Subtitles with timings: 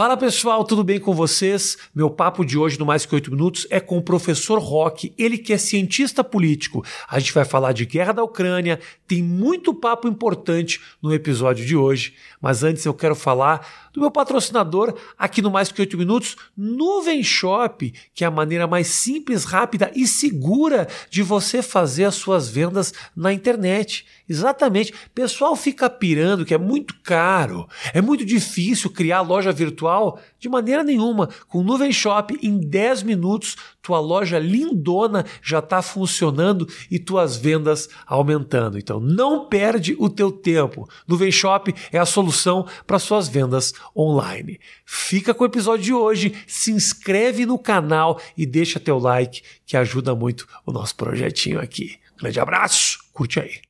[0.00, 1.76] Fala pessoal, tudo bem com vocês?
[1.94, 5.36] Meu papo de hoje no Mais Que Oito Minutos é com o professor Rock, ele
[5.36, 6.82] que é cientista político.
[7.06, 11.76] A gente vai falar de guerra da Ucrânia, tem muito papo importante no episódio de
[11.76, 16.34] hoje, mas antes eu quero falar do meu patrocinador aqui no Mais Que Oito Minutos,
[16.56, 22.14] Nuvem Shop, que é a maneira mais simples, rápida e segura de você fazer as
[22.14, 24.06] suas vendas na internet.
[24.30, 24.94] Exatamente.
[25.12, 30.20] Pessoal fica pirando que é muito caro, é muito difícil criar loja virtual.
[30.38, 31.28] De maneira nenhuma.
[31.48, 37.88] Com Nuvem Shop, em 10 minutos, tua loja lindona já está funcionando e tuas vendas
[38.06, 38.78] aumentando.
[38.78, 40.88] Então não perde o teu tempo.
[41.08, 44.60] Nuvem Shop é a solução para suas vendas online.
[44.86, 49.76] Fica com o episódio de hoje, se inscreve no canal e deixa teu like que
[49.76, 51.98] ajuda muito o nosso projetinho aqui.
[52.16, 53.60] Grande abraço, curte aí.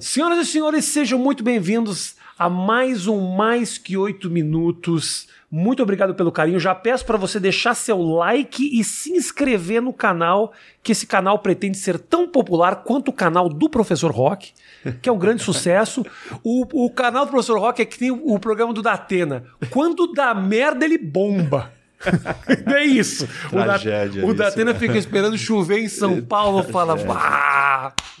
[0.00, 5.26] Senhoras e senhores, sejam muito bem-vindos a mais um Mais Que Oito Minutos.
[5.50, 6.58] Muito obrigado pelo carinho.
[6.58, 11.38] Já peço para você deixar seu like e se inscrever no canal, que esse canal
[11.38, 14.52] pretende ser tão popular quanto o canal do Professor Rock,
[15.00, 16.04] que é um grande sucesso.
[16.42, 19.44] O, o canal do Professor Rock é que tem o, o programa do Datena.
[19.70, 21.72] Quando dá merda, ele bomba.
[22.74, 23.28] é isso.
[23.50, 26.96] Tragédia, o, da, o Datena fica esperando chover em São Paulo, fala!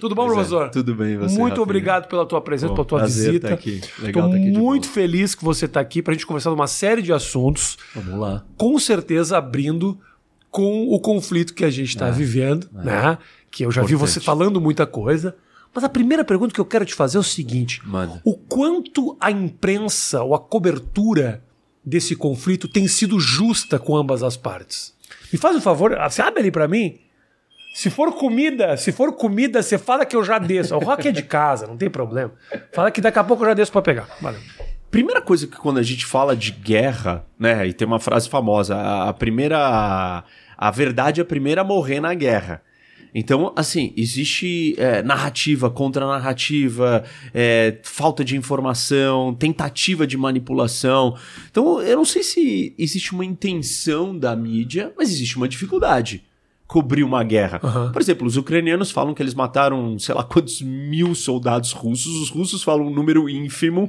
[0.00, 0.70] Tudo bom, Pois é, professor?
[0.70, 1.62] tudo bem, você, Muito Rafinha?
[1.62, 3.48] obrigado pela tua presença, Bom, pela tua visita.
[3.48, 3.80] tá aqui.
[3.98, 6.66] Legal tá aqui muito feliz que você está aqui para a gente conversar de uma
[6.66, 8.44] série de assuntos, Vamos lá.
[8.56, 9.98] com certeza abrindo
[10.50, 13.18] com o conflito que a gente está vivendo, né?
[13.50, 14.12] Que eu já vi É, Importante.
[14.14, 15.34] você falando muita coisa.
[15.74, 18.20] Mas a primeira pergunta que eu quero te fazer é o seguinte: Manda.
[18.24, 21.42] o quanto a imprensa ou a cobertura
[21.84, 24.94] desse conflito tem sido justa com ambas as partes?
[25.32, 26.98] Me faz um favor, você abre ali pra mim.
[27.74, 30.76] Se for comida, se for comida, você fala que eu já desço.
[30.76, 32.32] O rock é de casa, não tem problema.
[32.72, 34.08] Fala que daqui a pouco eu já desço pra pegar.
[34.20, 34.40] Valeu.
[34.92, 38.76] Primeira coisa que quando a gente fala de guerra, né, e tem uma frase famosa,
[38.76, 40.22] a, a primeira
[40.56, 42.62] a verdade é a primeira a morrer na guerra.
[43.14, 51.16] Então, assim, existe é, narrativa contra narrativa, é, falta de informação, tentativa de manipulação.
[51.48, 56.24] Então, eu não sei se existe uma intenção da mídia, mas existe uma dificuldade
[56.66, 57.60] cobrir uma guerra.
[57.62, 57.92] Aham.
[57.92, 62.30] Por exemplo, os ucranianos falam que eles mataram, sei lá quantos mil soldados russos, os
[62.30, 63.86] russos falam um número ínfimo.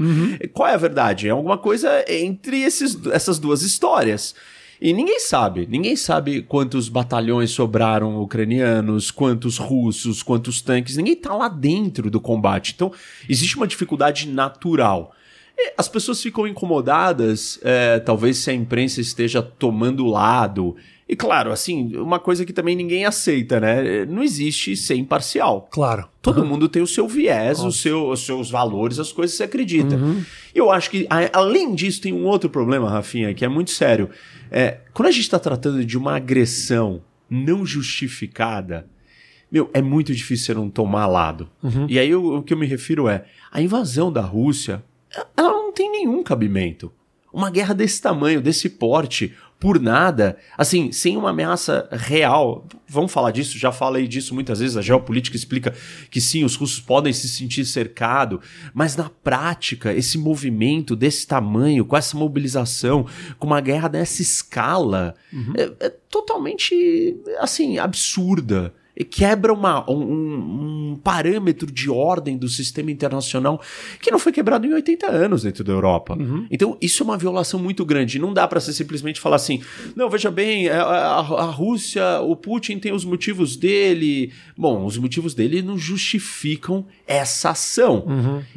[0.54, 1.28] Qual é a verdade?
[1.28, 4.36] É alguma coisa entre esses, essas duas histórias.
[4.82, 11.34] E ninguém sabe, ninguém sabe quantos batalhões sobraram ucranianos, quantos russos, quantos tanques, ninguém tá
[11.34, 12.74] lá dentro do combate.
[12.76, 12.92] Então,
[13.30, 15.14] existe uma dificuldade natural.
[15.78, 20.76] As pessoas ficam incomodadas, é, talvez se a imprensa esteja tomando lado.
[21.08, 24.06] E claro, assim, uma coisa que também ninguém aceita, né?
[24.06, 25.68] Não existe ser imparcial.
[25.70, 26.10] Claro.
[26.20, 29.44] Todo mundo tem o seu viés, o seu, os seus valores, as coisas que você
[29.44, 30.00] acredita.
[30.54, 34.10] Eu acho que, além disso, tem um outro problema, Rafinha, que é muito sério.
[34.50, 38.88] É, quando a gente está tratando de uma agressão não justificada,
[39.52, 41.48] meu, é muito difícil você não tomar lado.
[41.88, 44.84] E aí o, o que eu me refiro é, a invasão da Rússia,
[45.38, 46.92] ela não tem nenhum cabimento.
[47.36, 52.66] Uma guerra desse tamanho, desse porte, por nada, assim, sem uma ameaça real.
[52.88, 54.78] Vamos falar disso, já falei disso muitas vezes.
[54.78, 55.74] A geopolítica explica
[56.10, 58.40] que sim, os russos podem se sentir cercados,
[58.74, 63.06] mas na prática, esse movimento desse tamanho, com essa mobilização,
[63.38, 65.14] com uma guerra dessa escala,
[65.58, 68.74] é, é totalmente, assim, absurda.
[69.04, 69.96] Quebra uma, um,
[70.94, 73.62] um- parâmetro de ordem do sistema internacional
[74.02, 76.16] que não foi quebrado em 80 anos dentro da Europa.
[76.50, 78.18] Então, isso é uma violação muito grande.
[78.18, 79.62] Não dá para você simplesmente falar assim:
[79.96, 84.32] não, veja bem, a, a- a Rússia, o Putin tem os motivos dele.
[84.58, 88.06] Bom, os motivos dele não justificam essa ação.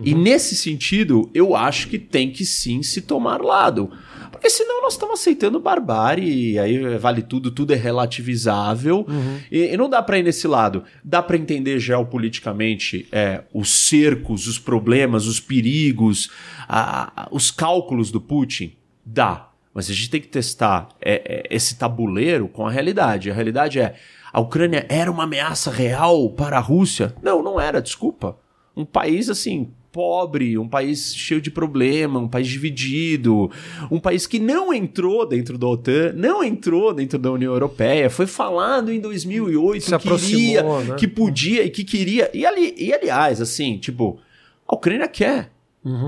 [0.03, 3.91] E nesse sentido, eu acho que tem que sim se tomar lado.
[4.39, 9.05] Porque senão nós estamos aceitando barbárie, e aí vale tudo, tudo é relativizável.
[9.51, 10.85] E, e não dá para ir nesse lado.
[11.05, 16.31] Dá para entender geopoliticamente é, os cercos, os problemas, os perigos,
[16.69, 18.77] a- a- os cálculos do Putin?
[19.05, 19.49] Dá.
[19.75, 23.31] Mas a gente tem que testar é, é, esse tabuleiro com a realidade.
[23.31, 23.95] A realidade é:
[24.33, 27.15] a Ucrânia era uma ameaça real para a Rússia?
[27.23, 28.37] Não, não era, desculpa.
[28.77, 29.73] Um país assim.
[29.91, 33.51] Pobre, um país cheio de problema, um país dividido,
[33.91, 38.27] um país que não entrou dentro da OTAN, não entrou dentro da União Europeia, foi
[38.27, 40.97] falado em 2008 Se que queria, né?
[40.97, 42.31] que podia e que queria.
[42.35, 44.19] E, ali, e aliás, assim, tipo,
[44.67, 45.51] a Ucrânia quer.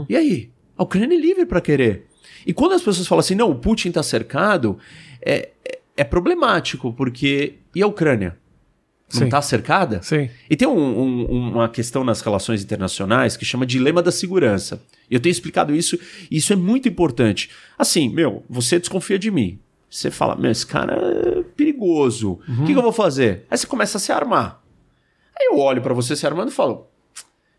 [0.09, 0.51] E aí?
[0.77, 2.07] A Ucrânia é livre para querer.
[2.47, 4.79] E quando as pessoas falam assim, não, o Putin está cercado,
[5.23, 7.55] é, é, é problemático, porque.
[7.75, 8.37] E a Ucrânia?
[9.19, 10.01] Não está cercada?
[10.03, 10.31] Sim.
[10.49, 14.83] E tem um, um, uma questão nas relações internacionais que chama dilema da segurança.
[15.11, 15.99] Eu tenho explicado isso,
[16.31, 17.51] e isso é muito importante.
[17.77, 19.59] Assim, meu, você desconfia de mim.
[19.91, 22.33] Você fala, meu, esse cara é perigoso.
[22.33, 22.65] O uhum.
[22.65, 23.45] que, que, eu vou fazer?
[23.51, 24.63] Aí você começa a se armar.
[25.37, 26.87] Aí eu olho para você se armando e falo,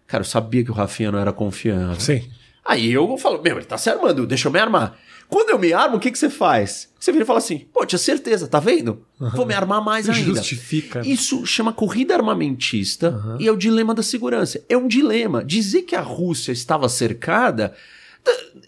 [0.07, 1.99] cara, eu sabia que o Rafinha não era confiável.
[1.99, 2.29] Sim.
[2.63, 4.97] Aí eu falo, meu, ele tá se armando, deixa eu me armar.
[5.31, 6.89] Quando eu me armo, o que, que você faz?
[6.99, 9.01] Você vira e fala assim, pô, tinha certeza, tá vendo?
[9.17, 10.35] Vou me armar mais ainda.
[10.35, 11.01] Justifica.
[11.07, 13.37] Isso chama corrida armamentista uhum.
[13.39, 14.61] e é o dilema da segurança.
[14.67, 15.41] É um dilema.
[15.41, 17.73] Dizer que a Rússia estava cercada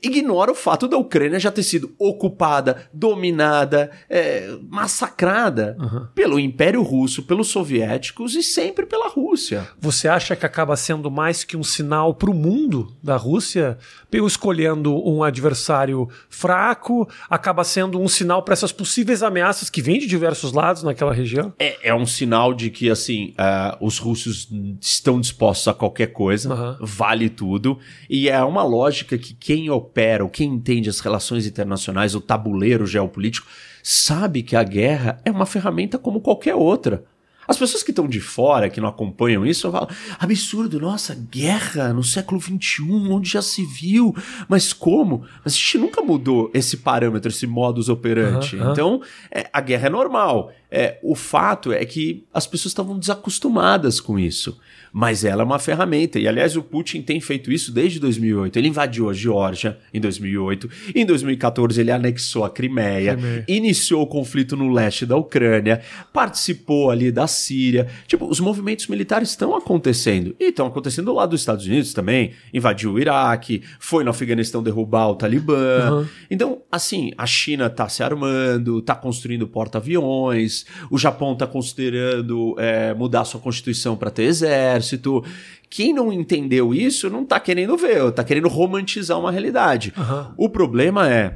[0.01, 6.07] ignora o fato da Ucrânia já ter sido ocupada, dominada, é, massacrada uhum.
[6.13, 9.67] pelo Império Russo, pelos soviéticos e sempre pela Rússia.
[9.79, 13.77] Você acha que acaba sendo mais que um sinal para o mundo da Rússia?
[14.11, 19.99] Eu escolhendo um adversário fraco, acaba sendo um sinal para essas possíveis ameaças que vêm
[19.99, 21.53] de diversos lados naquela região?
[21.57, 26.53] É, é um sinal de que assim uh, os russos estão dispostos a qualquer coisa,
[26.53, 26.77] uhum.
[26.81, 27.79] vale tudo,
[28.09, 32.87] e é uma lógica que quem opera, ou quem entende as relações internacionais, o tabuleiro
[32.87, 33.45] geopolítico,
[33.83, 37.03] sabe que a guerra é uma ferramenta como qualquer outra.
[37.45, 42.05] As pessoas que estão de fora, que não acompanham isso, falam: absurdo, nossa, guerra no
[42.05, 44.15] século XXI, onde já se viu,
[44.47, 45.25] mas como?
[45.43, 48.55] Mas a gente nunca mudou esse parâmetro, esse modus operandi.
[48.55, 48.71] Uhum, uhum.
[48.71, 50.53] Então, é, a guerra é normal.
[50.71, 54.57] É, o fato é que as pessoas estavam desacostumadas com isso
[54.93, 56.19] mas ela é uma ferramenta.
[56.19, 58.59] E aliás, o Putin tem feito isso desde 2008.
[58.59, 60.69] Ele invadiu a Geórgia em 2008.
[60.93, 65.81] Em 2014, ele anexou a Crimeia, Crimeia, iniciou o conflito no leste da Ucrânia,
[66.13, 67.87] participou ali da Síria.
[68.05, 70.35] Tipo, os movimentos militares estão acontecendo.
[70.39, 72.33] E estão acontecendo lá dos Estados Unidos também.
[72.53, 75.91] Invadiu o Iraque, foi no Afeganistão derrubar o Talibã.
[75.91, 76.07] Uhum.
[76.29, 82.93] Então, assim, a China está se armando, está construindo porta-aviões, o Japão está considerando é,
[82.93, 85.23] mudar sua constituição para ter exército exército.
[85.69, 89.93] Quem não entendeu isso não está querendo ver, está querendo romantizar uma realidade.
[89.97, 90.33] Uhum.
[90.37, 91.35] O problema é,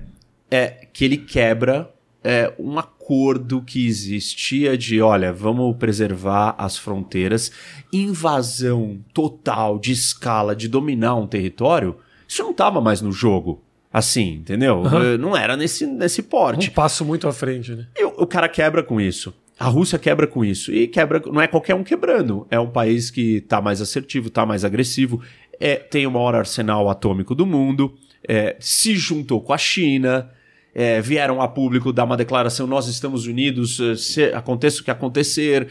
[0.52, 1.92] é que ele quebra
[2.24, 7.52] é, um acordo que existia de, olha, vamos preservar as fronteiras,
[7.92, 11.96] invasão total de escala de dominar um território,
[12.28, 13.64] isso não estava mais no jogo.
[13.92, 14.82] Assim, entendeu?
[14.82, 15.18] Uhum.
[15.18, 16.70] Não era nesse, nesse porte.
[16.70, 17.88] Um passo muito à frente, né?
[17.96, 19.34] E o, o cara quebra com isso.
[19.60, 20.72] A Rússia quebra com isso.
[20.72, 22.46] E quebra, não é qualquer um quebrando.
[22.50, 25.22] É um país que está mais assertivo, está mais agressivo,
[25.60, 27.96] é, tem o maior arsenal atômico do mundo,
[28.28, 30.30] é, se juntou com a China,
[30.76, 34.92] é, vieram a público dar uma declaração: nós estamos unidos, é, se, aconteça o que
[34.92, 35.68] acontecer.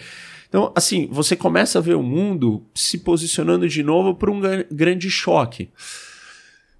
[0.49, 4.41] Então, assim, você começa a ver o mundo se posicionando de novo para um
[4.71, 5.69] grande choque.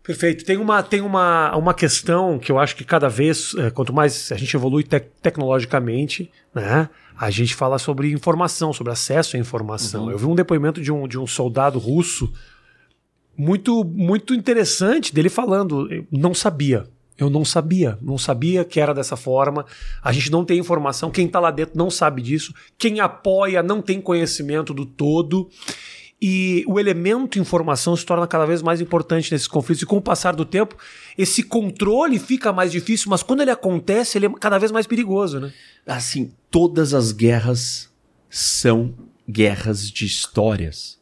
[0.07, 0.45] Perfeito.
[0.45, 4.31] Tem uma, tem uma, uma questão que eu acho que cada vez, é, quanto mais
[4.31, 6.89] a gente evolui te tecnologicamente, né,
[7.19, 10.05] a gente fala sobre informação, sobre acesso à informação.
[10.05, 10.11] Uhum.
[10.13, 12.33] Eu vi um depoimento de um, de um soldado russo
[13.37, 16.85] muito, muito interessante dele falando, não sabia.
[17.19, 19.65] Eu não sabia, não sabia que era dessa forma.
[20.03, 23.83] A gente não tem informação, quem está lá dentro não sabe disso, quem apoia não
[23.83, 25.49] tem conhecimento do todo.
[26.21, 29.83] E o elemento informação se torna cada vez mais importante nesses conflitos.
[29.83, 30.77] E com o passar do tempo,
[31.17, 35.41] esse controle fica mais difícil, mas quando ele acontece, ele é cada vez mais perigoso,
[35.41, 35.53] né?
[35.87, 37.91] Assim, todas as guerras
[38.31, 38.95] são
[39.29, 40.99] guerras de histórias.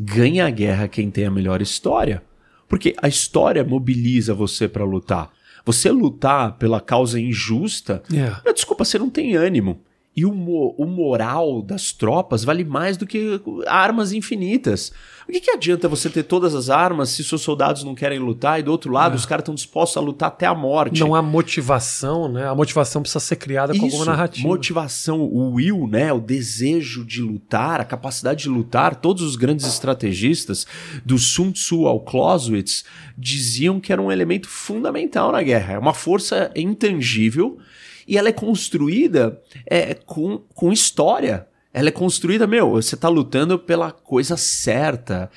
[0.00, 2.22] Ganha a guerra quem tem a melhor história.
[2.66, 5.30] Porque a história mobiliza você para lutar.
[5.64, 8.42] Você lutar pela causa injusta, yeah.
[8.52, 9.80] desculpa, você não tem ânimo.
[10.16, 14.92] E o, mo o moral das tropas vale mais do que armas infinitas.
[15.26, 18.60] O que, que adianta você ter todas as armas se seus soldados não querem lutar
[18.60, 19.16] e do outro lado é.
[19.16, 21.00] os caras estão dispostos a lutar até a morte?
[21.00, 22.46] Não há motivação, né?
[22.46, 24.46] A motivação precisa ser criada Isso, com alguma narrativa.
[24.46, 26.12] Motivação, o will, né?
[26.12, 28.96] O desejo de lutar, a capacidade de lutar.
[28.96, 30.66] Todos os grandes estrategistas,
[31.04, 32.84] do Sun Tzu ao Clausewitz,
[33.16, 35.74] diziam que era um elemento fundamental na guerra.
[35.74, 37.58] É uma força intangível
[38.06, 41.46] e ela é construída é, com, com história.
[41.72, 45.28] Ela é construída, meu, você está lutando pela coisa certa.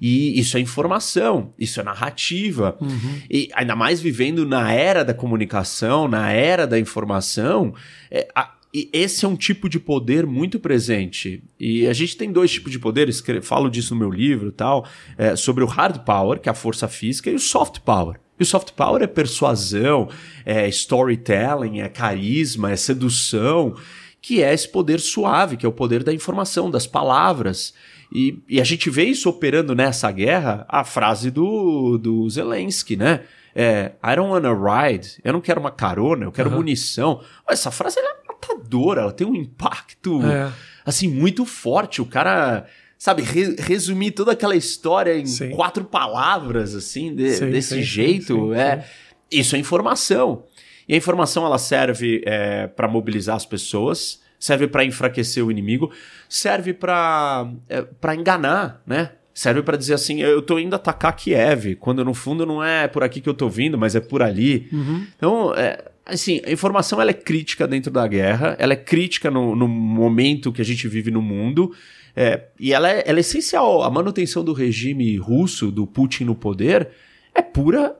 [0.00, 2.76] E isso é informação, isso é narrativa.
[2.80, 3.20] Uhum.
[3.30, 7.74] E ainda mais vivendo na era da comunicação, na era da informação,
[8.10, 11.42] é, a, e esse é um tipo de poder muito presente.
[11.58, 15.34] E a gente tem dois tipos de poderes, falo disso no meu livro tal, é,
[15.34, 18.20] sobre o hard power, que é a força física, e o soft power.
[18.38, 20.08] E o soft power é persuasão,
[20.44, 23.74] é storytelling, é carisma, é sedução,
[24.20, 27.72] que é esse poder suave, que é o poder da informação, das palavras.
[28.12, 33.22] E, e a gente vê isso operando nessa guerra, a frase do, do Zelensky, né?
[33.54, 36.56] É, I don't wanna ride, eu não quero uma carona, eu quero uhum.
[36.56, 37.22] munição.
[37.48, 40.22] Essa frase é matadora, ela tem um impacto.
[40.24, 40.52] É
[40.86, 42.00] assim, muito forte.
[42.00, 42.64] O cara,
[42.98, 45.50] sabe, re resumir toda aquela história em Sim.
[45.50, 48.84] quatro palavras, assim, de- Sim, desse sim, jeito, é.
[49.30, 50.44] Isso é informação.
[50.88, 55.90] E a informação ela serve é, para mobilizar as pessoas, serve para enfraquecer o inimigo,
[56.28, 59.10] serve para é, para enganar, né?
[59.34, 63.02] Serve para dizer assim, eu tô indo atacar Kiev, quando no fundo não é por
[63.02, 64.66] aqui que eu tô vindo, mas é por ali.
[65.14, 69.54] Então, é, assim, a informação ela é crítica dentro da guerra, ela é crítica no,
[69.54, 71.70] no momento que a gente vive no mundo,
[72.16, 73.82] é, e ela é, ela é essencial.
[73.82, 76.88] A manutenção do regime russo, do Putin no poder,
[77.34, 77.94] é pura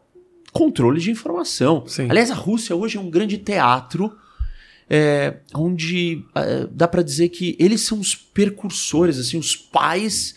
[0.52, 1.86] controle de informação.
[1.86, 2.08] Sim.
[2.08, 4.16] Aliás, a Rússia hoje é um grande teatro
[4.88, 10.34] é, onde é, dá para dizer que eles são os percursores, assim, os pais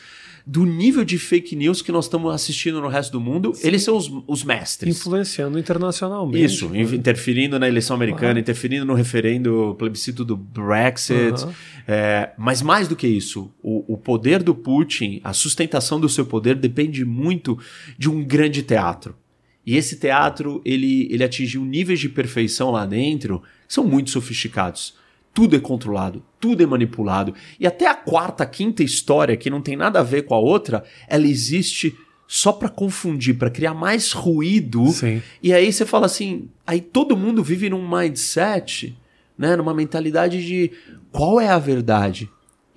[0.52, 3.54] do nível de fake news que nós estamos assistindo no resto do mundo.
[3.62, 4.98] Eles são os, os mestres.
[4.98, 6.44] Influenciando internacionalmente.
[6.44, 11.44] Isso, in- interferindo na eleição americana, interferindo no referendo plebiscito do Brexit.
[11.44, 11.54] Aham.
[11.88, 16.26] É, mas mais do que isso, o, o poder do Putin, a sustentação do seu
[16.26, 17.56] poder depende muito
[17.96, 19.16] de um grande teatro.
[19.64, 24.96] E esse teatro, ele, ele atingiu níveis de perfeição lá dentro que são muito sofisticados.
[25.40, 27.34] Tudo é controlado, tudo é manipulado.
[27.58, 30.84] E até a quarta, quinta história, que não tem nada a ver com a outra,
[31.08, 31.96] ela existe
[32.28, 34.86] só para confundir, para criar mais ruído.
[34.88, 35.22] Sim.
[35.42, 38.98] E aí você fala assim, aí todo mundo vive num mindset,
[39.38, 40.72] né, numa mentalidade de
[41.10, 42.30] qual é a verdade?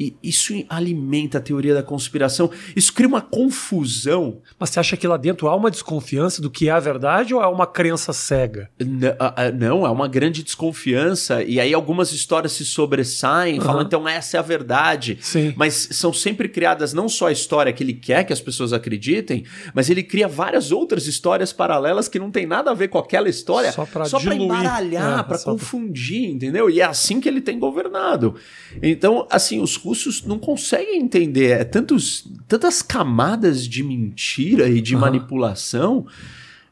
[0.02, 2.50] E isso alimenta a teoria da conspiração.
[2.74, 4.38] Isso cria uma confusão.
[4.58, 7.42] Mas você acha que lá dentro há uma desconfiança do que é a verdade ou
[7.42, 8.68] é uma crença cega?
[8.80, 11.42] N- ah, ah, Não, é uma grande desconfiança.
[11.44, 13.84] E aí algumas histórias se sobressaem, falam, Aham.
[13.86, 15.18] então essa é a verdade.
[15.20, 15.52] Sim.
[15.56, 19.44] Mas são sempre criadas não só a história que ele quer que as pessoas acreditem,
[19.74, 23.28] mas ele cria várias outras histórias paralelas que não tem nada a ver com aquela
[23.28, 23.70] história.
[23.72, 24.42] Só diluir.
[24.42, 26.68] embaralhar, É, pra só pra- confundir, entendeu?
[26.70, 28.34] E é assim que ele tem governado.
[28.82, 29.91] Então, assim, os russos
[30.26, 31.60] não conseguem entender.
[31.60, 35.00] É tantos, tantas camadas de mentira e de Aham.
[35.02, 36.06] manipulação.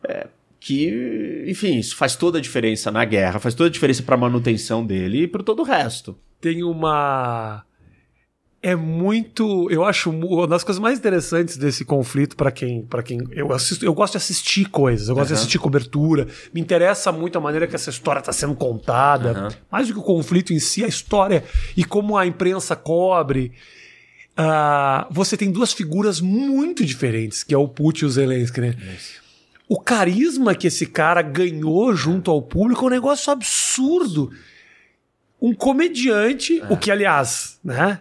[0.06, 0.26] é,
[0.62, 4.84] que, enfim, isso faz toda a diferença na guerra, faz toda a diferença pra manutenção
[4.84, 6.16] dele e para todo o resto.
[6.38, 7.64] Tem uma.
[8.62, 9.70] É muito.
[9.70, 12.82] Eu acho uma das coisas mais interessantes desse conflito para quem.
[12.82, 15.40] para quem eu, assisto, eu gosto de assistir coisas, eu gosto de Aham.
[15.40, 16.26] assistir cobertura.
[16.52, 19.30] Me interessa muito a maneira que essa história está sendo contada.
[19.30, 19.48] Aham.
[19.72, 21.42] Mais do que o conflito em si, a história
[21.74, 23.52] e como a imprensa cobre.
[24.36, 28.76] Ah, você tem duas figuras muito diferentes, que é o Putin e o Zelensky, né?
[29.68, 34.30] O carisma que esse cara ganhou junto ao público é um negócio absurdo.
[35.40, 38.00] Um comediante, o que, aliás, né?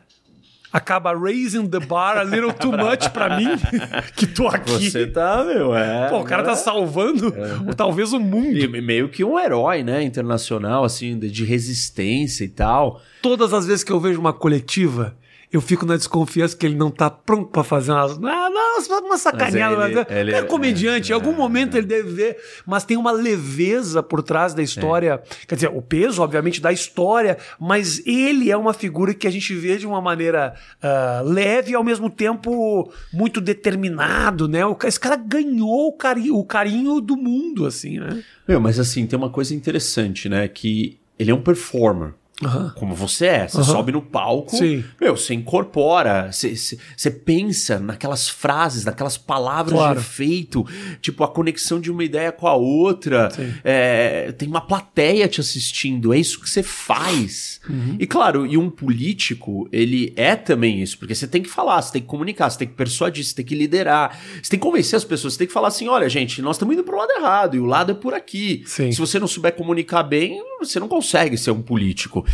[0.72, 3.48] Acaba raising the bar a little too much pra mim,
[4.16, 4.90] que tô aqui.
[4.92, 6.08] Você tá, meu, é.
[6.10, 7.34] Pô, o cara tá salvando
[7.68, 8.56] o- talvez o mundo.
[8.56, 13.02] E meio que um herói, né, internacional, assim, de de resistência e tal.
[13.22, 15.16] Todas as vezes que eu vejo uma coletiva,
[15.52, 19.18] eu fico na desconfiança que ele não tá pronto pra fazer umas, ah, não, uma
[19.18, 19.76] sacaneada.
[19.76, 22.38] Mas ele- Mas ele- é, é comediante, em algum momento ele deve ver,
[22.68, 25.22] mas tem uma leveza por trás da história.
[25.48, 29.54] Quer dizer, o peso, obviamente, da história, mas ele é uma figura que a gente
[29.56, 34.66] vê de uma maneira ah, leve e ao mesmo tempo muito determinado, né?
[34.66, 38.24] O esse cara ganhou o, cari o carinho do mundo, assim, né?
[38.48, 42.14] Meu, mas assim, tem uma coisa interessante, né, que ele é um performer.
[42.44, 42.72] Aham.
[42.76, 43.66] Como você é, você Aham.
[43.66, 44.84] sobe no palco, Sim.
[45.00, 50.00] meu, você incorpora, você, você, pensa naquelas frases, naquelas palavras Claro.
[50.00, 50.66] de efeito,
[51.02, 53.30] tipo a conexão de uma ideia com a outra.
[53.64, 57.60] É, tem uma plateia te assistindo, é isso que você faz.
[57.70, 57.98] Uhum.
[58.00, 61.92] E claro, e um político, ele é também isso, porque você tem que falar, você
[61.94, 64.96] tem que comunicar, você tem que persuadir, você tem que liderar, você tem que convencer
[64.96, 67.56] as pessoas, você tem que falar assim: olha, gente, nós estamos indo pro lado errado
[67.56, 68.64] e o lado é por aqui.
[68.66, 68.92] Sim.
[68.92, 72.26] Se você não souber comunicar bem, você não consegue ser um político.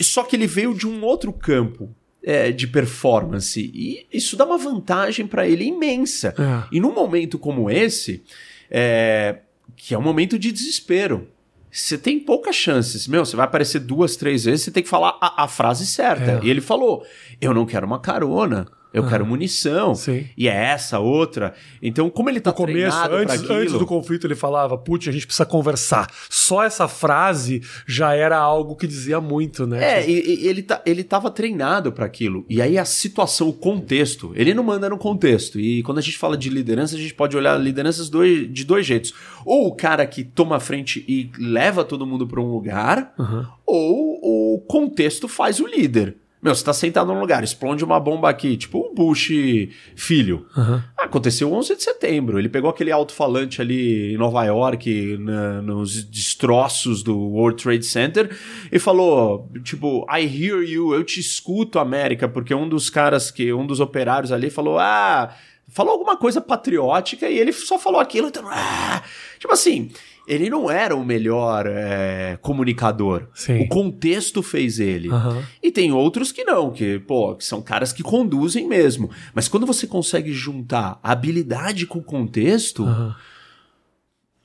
[0.00, 4.58] Só que ele veio de um outro campo é, de performance e isso dá uma
[4.58, 6.34] vantagem para ele imensa.
[6.38, 6.68] É.
[6.76, 8.22] E num momento como esse,
[8.70, 9.38] é,
[9.76, 11.28] que é um momento de desespero.
[11.70, 13.08] Você tem poucas chances.
[13.08, 16.32] Meu, você vai aparecer duas, três vezes, você tem que falar a, a frase certa.
[16.32, 16.40] É.
[16.42, 17.04] E ele falou:
[17.40, 19.94] Eu não quero uma carona, eu quero munição.
[19.94, 20.26] Sim.
[20.36, 21.54] E é essa outra.
[21.80, 25.12] Então, como ele tá No começo, antes, aquilo, antes do conflito, ele falava: Putin, a
[25.12, 26.10] gente precisa conversar.
[26.28, 30.00] Só essa frase já era algo que dizia muito, né?
[30.00, 32.44] É, e, e ele, tá, ele tava treinado para aquilo.
[32.48, 35.58] E aí a situação, o contexto, ele não manda no contexto.
[35.58, 38.84] E quando a gente fala de liderança, a gente pode olhar lideranças dois, de dois
[38.84, 39.14] jeitos.
[39.44, 43.48] Ou o cara que toma a frente e leva todo mundo para um lugar, Aham.
[43.66, 46.16] ou o contexto faz o líder.
[46.42, 49.30] Meu, você tá sentado num lugar, explode uma bomba aqui, tipo o Bush
[49.94, 50.44] filho.
[50.56, 50.82] Uhum.
[50.96, 52.36] Aconteceu 11 de setembro.
[52.36, 58.36] Ele pegou aquele alto-falante ali em Nova York, na, nos destroços do World Trade Center,
[58.72, 63.52] e falou, tipo, I hear you, eu te escuto, América, porque um dos caras que,
[63.52, 65.32] um dos operários ali falou, ah,
[65.68, 69.00] falou alguma coisa patriótica e ele só falou aquilo, então, ah,
[69.38, 69.92] tipo assim
[70.26, 73.28] ele não era o melhor é, comunicador.
[73.34, 73.60] Sim.
[73.62, 75.08] O contexto fez ele.
[75.08, 75.42] Uhum.
[75.62, 79.10] E tem outros que não, que, pô, que são caras que conduzem mesmo.
[79.34, 82.84] Mas quando você consegue juntar habilidade com contexto.
[82.84, 83.12] Uhum.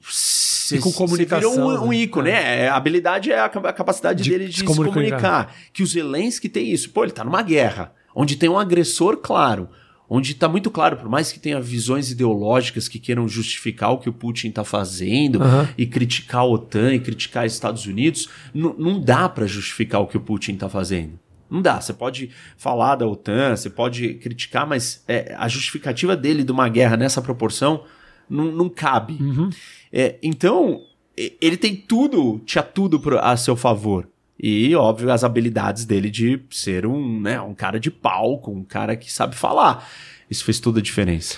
[0.09, 1.51] Cê, e com comunicação.
[1.51, 2.41] Virou um, um ícone, né?
[2.41, 2.67] né?
[2.69, 4.93] A habilidade é a, a capacidade De- dele de se se comunicar.
[4.93, 5.55] comunicar.
[5.73, 6.89] Que o Zelensky tem isso.
[6.91, 9.69] Pô, ele tá numa guerra, onde tem um agressor claro.
[10.09, 14.07] Onde tá muito claro, por mais que tenha visões ideológicas que queiram justificar o que
[14.07, 15.67] o Putin tá fazendo Aham.
[15.77, 20.15] e criticar a OTAN e criticar os Estados Unidos, não dá pra justificar o que
[20.15, 21.19] o Putin tá fazendo.
[21.49, 21.79] Não dá.
[21.79, 26.69] Você pode falar da OTAN, você pode criticar, mas é, a justificativa dele de uma
[26.69, 27.83] guerra nessa proporção
[28.29, 29.17] não, não cabe.
[29.19, 29.49] Uhum.
[29.91, 30.81] É, então,
[31.15, 34.07] ele tem tudo, tinha tudo a seu favor.
[34.39, 38.95] E, óbvio, as habilidades dele de ser um, né, um cara de palco, um cara
[38.95, 39.89] que sabe falar.
[40.29, 41.37] Isso fez toda a diferença.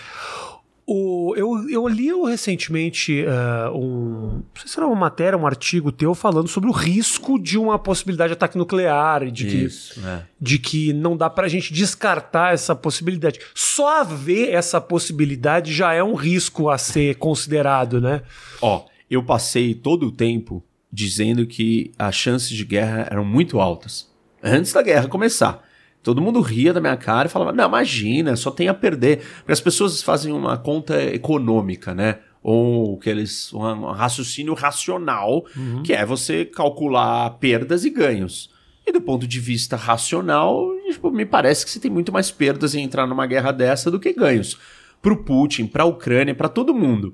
[0.91, 4.41] O, eu, eu li recentemente eh, um.
[4.41, 7.77] Não sei se era uma matéria, um artigo teu falando sobre o risco de uma
[7.77, 10.23] possibilidade de ataque nuclear e de que, Isso, é.
[10.41, 13.39] de que não dá pra gente descartar essa possibilidade.
[13.53, 18.23] Só haver essa possibilidade já é um risco a ser considerado, né?
[18.59, 24.09] Ó, eu passei todo o tempo dizendo que as chances de guerra eram muito altas.
[24.43, 25.63] Antes da guerra começar.
[26.01, 29.19] Todo mundo ria da minha cara e falava: Não, imagina, só tem a perder.
[29.39, 32.19] Porque as pessoas fazem uma conta econômica, né?
[32.41, 35.43] Ou que eles, um raciocínio racional,
[35.83, 38.49] que é você calcular perdas e ganhos.
[38.87, 42.73] E do ponto de vista racional, tipo, me parece que você tem muito mais perdas
[42.73, 44.57] em entrar numa guerra dessa do que ganhos.
[45.01, 47.13] Pro Putin, pra Ucrânia, pra todo mundo.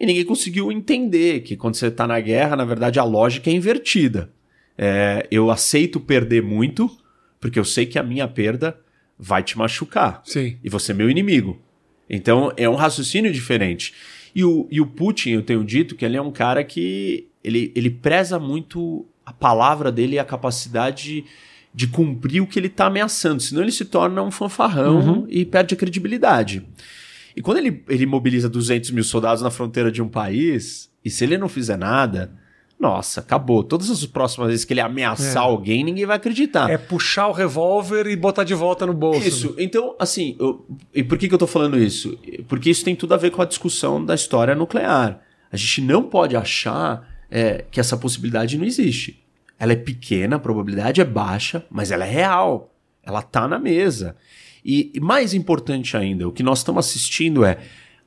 [0.00, 3.52] E ninguém conseguiu entender que quando você tá na guerra, na verdade, a lógica é
[3.52, 4.30] invertida.
[4.76, 6.88] É, eu aceito perder muito,
[7.40, 8.78] porque eu sei que a minha perda
[9.18, 10.22] vai te machucar.
[10.24, 10.56] Sim.
[10.62, 11.60] E você é meu inimigo.
[12.08, 13.92] Então é um raciocínio diferente.
[14.34, 17.72] E o, e o Putin, eu tenho dito que ele é um cara que ele,
[17.74, 21.24] ele preza muito a palavra dele e a capacidade
[21.74, 23.42] de cumprir o que ele está ameaçando.
[23.42, 26.64] Senão ele se torna um fanfarrão e perde a credibilidade.
[27.38, 31.22] E quando ele, ele mobiliza 200 mil soldados na fronteira de um país, e se
[31.22, 32.32] ele não fizer nada,
[32.80, 33.62] nossa, acabou.
[33.62, 35.46] Todas as próximas vezes que ele ameaçar É.
[35.46, 36.68] alguém, ninguém vai acreditar.
[36.68, 39.24] É puxar o revólver e botar de volta no bolso.
[39.26, 39.54] Isso.
[39.56, 42.18] Então, assim, eu- e por que, que eu tô falando isso?
[42.48, 45.20] Porque isso tem tudo a ver com a discussão da história nuclear.
[45.52, 49.22] A gente não pode achar é, que essa possibilidade não existe.
[49.60, 52.74] Ela é pequena, a probabilidade é baixa, mas ela é real.
[53.02, 54.16] Ela tá na mesa.
[54.70, 57.56] E, e mais importante ainda, o que nós estamos assistindo é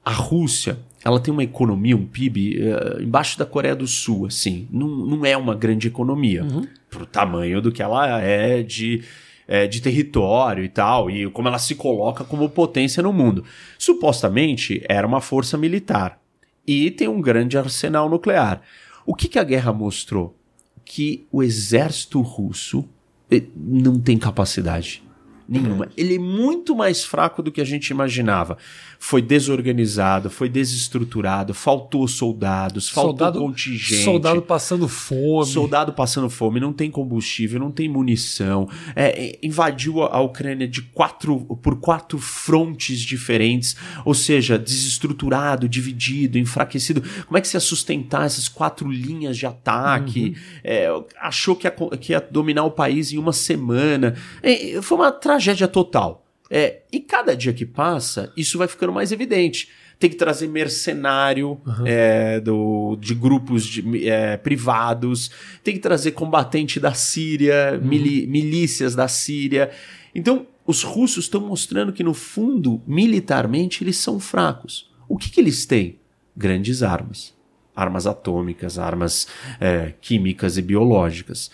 [0.05, 0.77] a Rússia.
[1.03, 4.67] Ela tem uma economia, um PIB, eh, embaixo da Coreia do Sul, assim.
[4.69, 6.45] Não, não é uma grande economia.
[6.87, 9.03] Pro tamanho do que ela é de
[9.47, 13.43] é, de território e tal, e como ela se coloca como potência no mundo.
[13.77, 16.21] Supostamente era uma força militar
[16.65, 18.61] e tem um grande arsenal nuclear.
[19.03, 20.37] O que, que a guerra mostrou?
[20.85, 22.87] Que o exército russo
[23.31, 25.01] eh, não tem capacidade
[25.51, 25.89] nenhuma.
[25.97, 28.57] Ele é muito mais fraco do que a gente imaginava.
[28.97, 34.03] Foi desorganizado, foi desestruturado, faltou soldados, faltou soldado, contingente.
[34.03, 35.51] soldado passando fome.
[35.51, 38.69] Soldado passando fome, não tem combustível, não tem munição.
[38.95, 46.37] É, é, invadiu a, Ucrânia de quatro, por quatro frontes diferentes, ou seja, desestruturado, dividido,
[46.37, 47.03] enfraquecido.
[47.25, 50.37] Como é que você ia sustentar essas quatro linhas de ataque?
[50.63, 50.87] É,
[51.19, 54.15] achou que ia, que ia dominar o país em uma semana.
[54.41, 56.25] É, foi uma tragédia total.
[56.49, 59.69] É, e cada dia que passa, isso vai ficando mais evidente.
[59.97, 65.31] Tem que trazer mercenário é, do, de grupos de, é, privados,
[65.63, 69.69] tem que trazer combatente da Síria, mili- milícias da Síria.
[70.13, 74.91] Então, os russos estão mostrando que, no fundo, militarmente, eles são fracos.
[75.07, 75.99] O que, que eles têm?
[76.35, 77.33] Grandes armas.
[77.75, 79.27] Armas atômicas, armas
[79.59, 81.49] é, químicas e biológicas.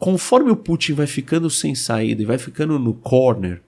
[0.00, 3.60] Conforme o Putin vai ficando sem saída e vai ficando no corner,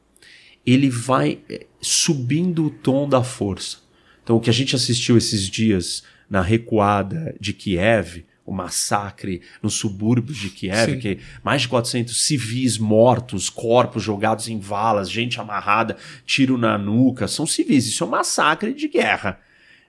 [0.64, 3.76] ele vai eh, subindo o tom da força.
[4.24, 9.74] Então, o que a gente assistiu esses dias na recuada de Kiev, o massacre nos
[9.74, 10.98] subúrbios de Kiev, Sim.
[11.00, 17.28] que mais de 400 civis mortos, corpos jogados em valas, gente amarrada, tiro na nuca,
[17.28, 17.86] são civis.
[17.86, 19.38] Isso é um massacre de guerra.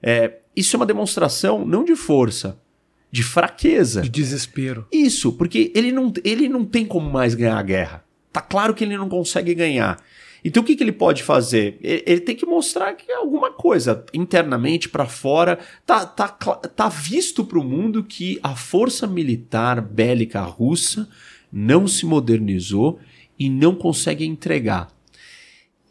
[0.01, 2.59] É, isso é uma demonstração não de força,
[3.13, 4.01] de fraqueza.
[4.01, 4.87] De desespero.
[4.91, 8.03] Isso, porque ele não, ele não tem como mais ganhar a guerra.
[8.31, 10.03] Tá claro que ele não consegue ganhar.
[10.43, 11.77] Então o que, que ele pode fazer?
[11.79, 17.45] Ele, ele tem que mostrar que alguma coisa internamente para fora tá, tá, tá visto
[17.45, 21.07] para o mundo que a força militar bélica russa
[21.51, 22.99] não se modernizou
[23.37, 24.87] e não consegue entregar.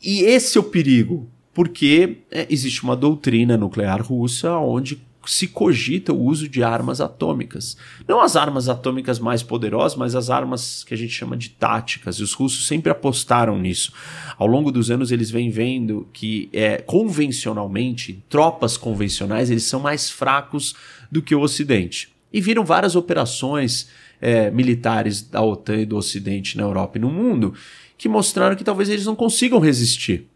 [0.02, 6.12] E esse é o perigo, porque é, existe uma doutrina nuclear russa onde se cogita
[6.12, 7.76] o uso de armas atômicas.
[8.06, 12.16] Não as armas atômicas mais poderosas, mas as armas que a gente chama de táticas.
[12.16, 13.92] E os russos sempre apostaram nisso.
[14.36, 20.10] Ao longo dos anos, eles vêm vendo que, é, convencionalmente, tropas convencionais, eles são mais
[20.10, 20.74] fracos
[21.10, 22.12] do que o Ocidente.
[22.32, 23.88] E viram várias operações
[24.20, 27.54] é, militares da OTAN e do Ocidente na Europa e no mundo
[27.98, 30.26] que mostraram que talvez eles não consigam resistir.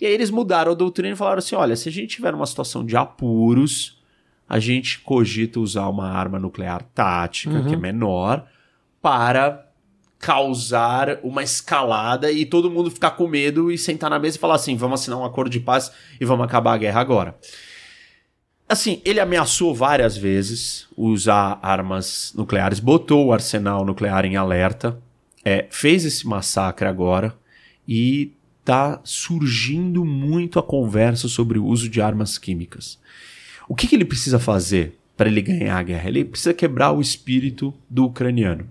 [0.00, 2.46] E aí eles mudaram a doutrina e falaram assim: olha, se a gente tiver numa
[2.46, 4.02] situação de apuros,
[4.48, 7.66] a gente cogita usar uma arma nuclear tática, uhum.
[7.66, 8.46] que é menor,
[9.00, 9.66] para
[10.18, 14.54] causar uma escalada e todo mundo ficar com medo e sentar na mesa e falar
[14.54, 17.36] assim: vamos assinar um acordo de paz e vamos acabar a guerra agora.
[18.66, 24.98] Assim, ele ameaçou várias vezes usar armas nucleares, botou o arsenal nuclear em alerta,
[25.44, 27.34] é, fez esse massacre agora
[27.86, 28.32] e
[28.64, 32.98] tá surgindo muito a conversa sobre o uso de armas químicas.
[33.68, 36.08] O que, que ele precisa fazer para ele ganhar a guerra?
[36.08, 38.68] Ele precisa quebrar o espírito do ucraniano.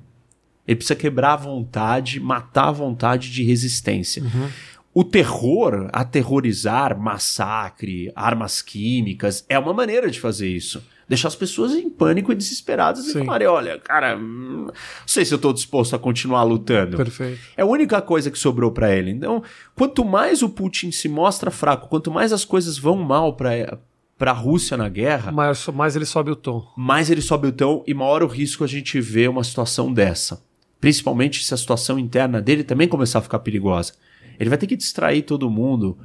[0.67, 4.23] Ele precisa quebrar a vontade, matar a vontade de resistência.
[4.23, 4.49] Uhum.
[4.93, 10.83] O terror, aterrorizar, massacre, armas químicas, é uma maneira de fazer isso.
[11.09, 13.21] Deixar as pessoas em pânico e desesperadas Sim.
[13.21, 14.73] e falarem: olha, cara, hum, não
[15.05, 16.95] sei se eu estou disposto a continuar lutando.
[16.95, 17.41] Perfeito.
[17.57, 19.11] É a única coisa que sobrou para ele.
[19.11, 19.43] Então,
[19.75, 23.79] quanto mais o Putin se mostra fraco, quanto mais as coisas vão mal para
[24.23, 26.65] para a Rússia na guerra, mais, mais ele sobe o tom.
[26.77, 30.41] Mais ele sobe o tom e maior o risco a gente vê uma situação dessa.
[30.79, 33.91] Principalmente se a situação interna dele também começar a ficar perigosa.
[34.39, 35.97] Ele vai ter que distrair todo mundo,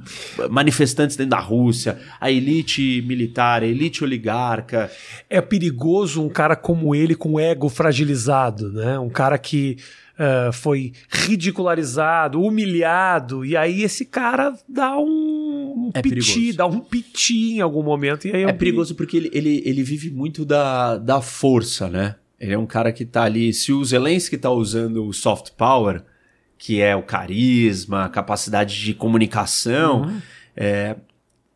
[0.49, 4.91] manifestantes dentro da Rússia, a elite militar, a elite oligarca.
[5.29, 8.99] É perigoso um cara como ele com ego fragilizado, né?
[8.99, 9.77] Um cara que
[10.19, 15.28] uh, foi ridicularizado, humilhado, e aí esse cara dá um,
[15.93, 16.57] é piti, perigoso.
[16.57, 18.27] dá um piti em algum momento.
[18.27, 22.15] E aí é, é perigoso porque ele, ele, ele vive muito da, da força, né?
[22.39, 23.53] Ele é um cara que tá ali.
[23.53, 26.03] Se o Zelensky tá usando o soft power,
[26.57, 30.21] que é o carisma, a capacidade de comunicação, uhum.
[30.55, 30.95] é,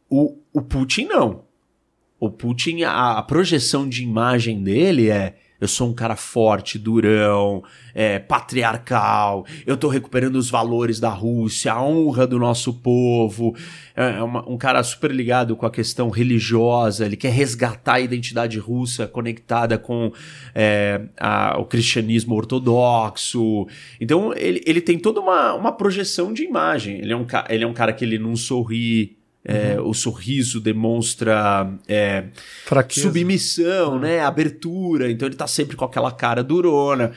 [0.09, 1.43] o, o Putin não.
[2.19, 7.63] O Putin, a, a projeção de imagem dele é eu sou um cara forte, durão,
[7.95, 13.55] é, patriarcal, eu tô recuperando os valores da Rússia, a honra do nosso povo.
[13.95, 18.01] É, é uma, um cara super ligado com a questão religiosa, ele quer resgatar a
[18.01, 20.11] identidade russa conectada com
[20.53, 23.65] é, a, o cristianismo ortodoxo.
[24.01, 26.99] Então ele, ele tem toda uma, uma projeção de imagem.
[26.99, 29.89] Ele é, um, ele é um cara que ele não sorri é, uhum.
[29.89, 32.25] O sorriso demonstra é,
[32.89, 33.99] submissão, uhum.
[33.99, 34.21] né?
[34.21, 35.11] Abertura.
[35.11, 37.11] Então ele tá sempre com aquela cara durona.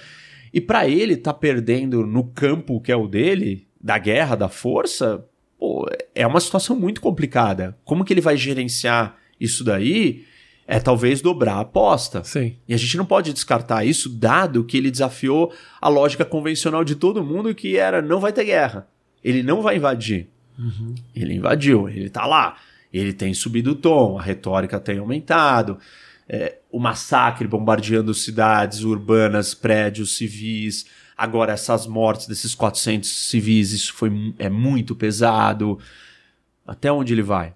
[0.52, 5.24] E para ele tá perdendo no campo que é o dele, da guerra, da força,
[5.58, 7.76] pô, é uma situação muito complicada.
[7.84, 10.24] Como que ele vai gerenciar isso daí?
[10.66, 12.24] É talvez dobrar a aposta.
[12.24, 12.56] Sim.
[12.66, 16.96] E a gente não pode descartar isso, dado que ele desafiou a lógica convencional de
[16.96, 18.88] todo mundo, que era não vai ter guerra.
[19.22, 20.28] Ele não vai invadir.
[20.58, 20.94] Uhum.
[21.14, 22.56] Ele invadiu, ele tá lá.
[22.92, 25.78] Ele tem subido o tom, a retórica tem aumentado.
[26.28, 30.86] É, o massacre bombardeando cidades urbanas, prédios civis.
[31.16, 35.78] Agora, essas mortes desses 400 civis, isso foi, é muito pesado.
[36.66, 37.54] Até onde ele vai?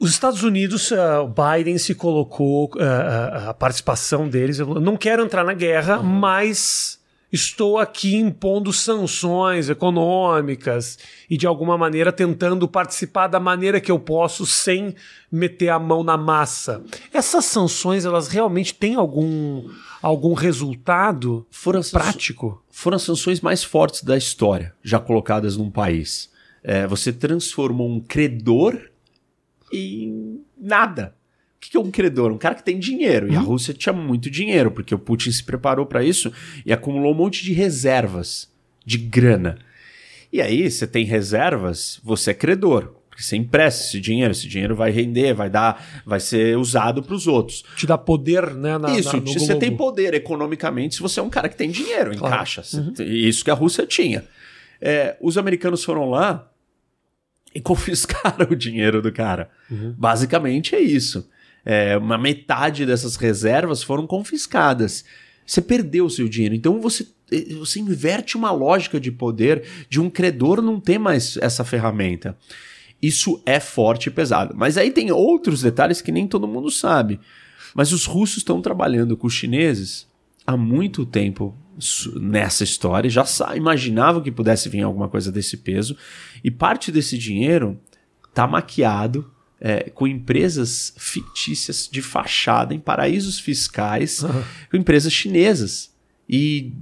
[0.00, 5.44] Os Estados Unidos, uh, Biden se colocou, uh, a participação deles, eu não quero entrar
[5.44, 6.04] na guerra, uhum.
[6.04, 6.97] mas
[7.32, 13.98] estou aqui impondo sanções econômicas e de alguma maneira tentando participar da maneira que eu
[13.98, 14.94] posso sem
[15.30, 16.82] meter a mão na massa.
[17.12, 19.68] Essas sanções elas realmente têm algum
[20.00, 22.62] algum resultado foram prático?
[22.70, 26.30] Foram as sanções mais fortes da história já colocadas num país.
[26.62, 28.78] É, você transformou um credor
[29.72, 31.14] em nada.
[31.58, 32.30] O que é um credor?
[32.30, 33.30] Um cara que tem dinheiro.
[33.30, 33.46] E a uhum.
[33.46, 36.32] Rússia tinha muito dinheiro, porque o Putin se preparou para isso
[36.64, 38.48] e acumulou um monte de reservas
[38.86, 39.58] de grana.
[40.32, 42.94] E aí, você tem reservas, você é credor.
[43.10, 47.14] Porque você empresta esse dinheiro, esse dinheiro vai render, vai dar, vai ser usado para
[47.14, 47.64] os outros.
[47.74, 48.78] Te dá poder, né?
[48.78, 52.14] Na, isso, na, você tem poder economicamente se você é um cara que tem dinheiro
[52.14, 52.36] em claro.
[52.36, 52.62] caixa.
[52.74, 52.92] Uhum.
[53.00, 54.24] Isso que a Rússia tinha.
[54.80, 56.48] É, os americanos foram lá
[57.52, 59.50] e confiscaram o dinheiro do cara.
[59.68, 59.92] Uhum.
[59.98, 61.28] Basicamente é isso
[61.64, 65.04] é, uma metade dessas reservas foram confiscadas.
[65.46, 66.54] Você perdeu o seu dinheiro.
[66.54, 67.06] Então você
[67.58, 72.36] você inverte uma lógica de poder de um credor não ter mais essa ferramenta.
[73.00, 74.54] Isso é forte e pesado.
[74.56, 77.20] Mas aí tem outros detalhes que nem todo mundo sabe.
[77.74, 80.06] Mas os russos estão trabalhando com os chineses
[80.46, 81.54] há muito tempo
[82.20, 85.96] nessa história, já imaginavam que pudesse vir alguma coisa desse peso,
[86.42, 87.78] e parte desse dinheiro
[88.28, 94.42] está maquiado é, com empresas fictícias de fachada em paraísos fiscais, uhum.
[94.70, 95.92] com empresas chinesas.
[96.28, 96.72] E,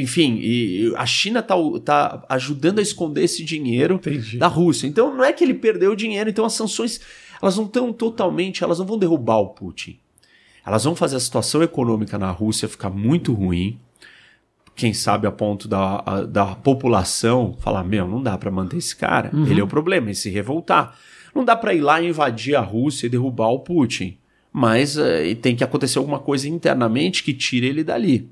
[0.00, 4.38] enfim, e a China está tá ajudando a esconder esse dinheiro Entendi.
[4.38, 4.86] da Rússia.
[4.86, 7.00] Então não é que ele perdeu o dinheiro, então as sanções
[7.40, 9.98] elas não estão totalmente, elas não vão derrubar o Putin.
[10.64, 13.78] Elas vão fazer a situação econômica na Rússia ficar muito ruim.
[14.74, 18.96] Quem sabe a ponto da, a, da população falar: meu, não dá para manter esse
[18.96, 19.30] cara.
[19.34, 19.46] Uhum.
[19.46, 20.96] Ele é o problema, e se revoltar.
[21.34, 24.18] Não dá para ir lá invadir a Rússia e derrubar o Putin.
[24.52, 25.02] Mas uh,
[25.40, 28.28] tem que acontecer alguma coisa internamente que tire ele dali.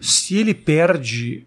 [0.00, 1.46] Se ele perde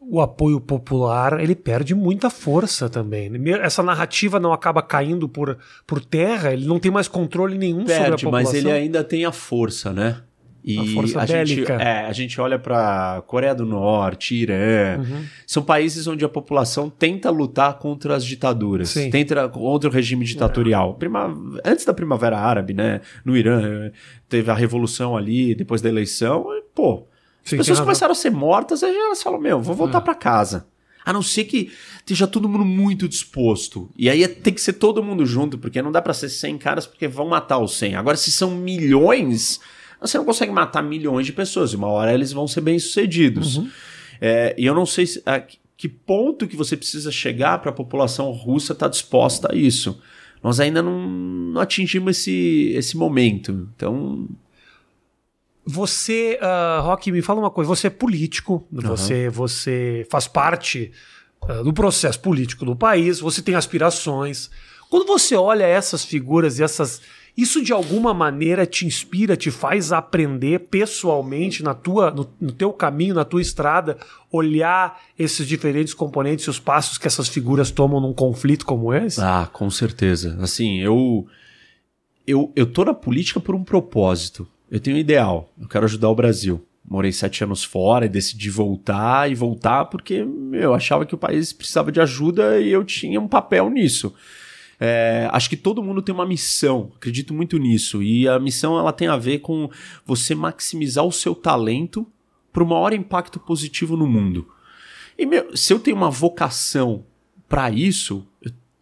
[0.00, 3.30] o apoio popular, ele perde muita força também.
[3.60, 8.04] Essa narrativa não acaba caindo por, por terra, ele não tem mais controle nenhum perde,
[8.04, 8.52] sobre a população.
[8.52, 10.22] mas ele ainda tem a força, né?
[10.68, 11.78] E a força a bélica.
[11.78, 15.24] Gente, é, a gente olha para Coreia do Norte, Irã, uhum.
[15.46, 19.08] são países onde a população tenta lutar contra as ditaduras, Sim.
[19.08, 20.90] tenta contra o regime ditatorial.
[20.90, 20.98] É.
[20.98, 23.90] Prima, antes da Primavera Árabe, né, no Irã,
[24.28, 27.06] teve a revolução ali, depois da eleição, e, pô,
[27.42, 30.02] Sim, as pessoas começaram a ser mortas, aí elas falam, meu, vou voltar é.
[30.02, 30.66] para casa.
[31.02, 33.88] A não ser que esteja todo mundo muito disposto.
[33.96, 36.86] E aí tem que ser todo mundo junto, porque não dá para ser 100 caras
[36.86, 37.94] porque vão matar os 100.
[37.94, 39.58] Agora, se são milhões,
[40.00, 41.72] você não consegue matar milhões de pessoas.
[41.72, 43.56] E uma hora eles vão ser bem-sucedidos.
[43.56, 43.70] Uhum.
[44.20, 45.42] É, e eu não sei se, a
[45.78, 50.02] que ponto que você precisa chegar para a população russa estar tá disposta a isso.
[50.42, 53.68] Nós ainda não, não atingimos esse, esse momento.
[53.76, 54.28] Então,
[55.64, 57.68] você, uh, Rock, me fala uma coisa.
[57.68, 58.80] Você é político, uhum.
[58.80, 60.90] você, você faz parte
[61.42, 64.50] uh, do processo político do país, você tem aspirações.
[64.90, 67.00] Quando você olha essas figuras e essas.
[67.38, 72.72] Isso de alguma maneira te inspira, te faz aprender pessoalmente na tua, no, no teu
[72.72, 73.96] caminho, na tua estrada,
[74.30, 79.20] olhar esses diferentes componentes e os passos que essas figuras tomam num conflito como esse?
[79.20, 80.36] Ah, com certeza.
[80.40, 81.26] Assim, eu
[82.26, 86.10] eu, eu tô na política por um propósito eu tenho um ideal, eu quero ajudar
[86.10, 86.64] o Brasil.
[86.84, 91.52] Morei sete anos fora e decidi voltar e voltar porque eu achava que o país
[91.52, 94.14] precisava de ajuda e eu tinha um papel nisso.
[94.80, 98.02] É, acho que todo mundo tem uma missão, acredito muito nisso.
[98.02, 99.68] E a missão ela tem a ver com
[100.06, 102.06] você maximizar o seu talento
[102.52, 104.48] para o maior impacto positivo no mundo.
[105.18, 107.04] E meu, se eu tenho uma vocação
[107.48, 108.24] para isso,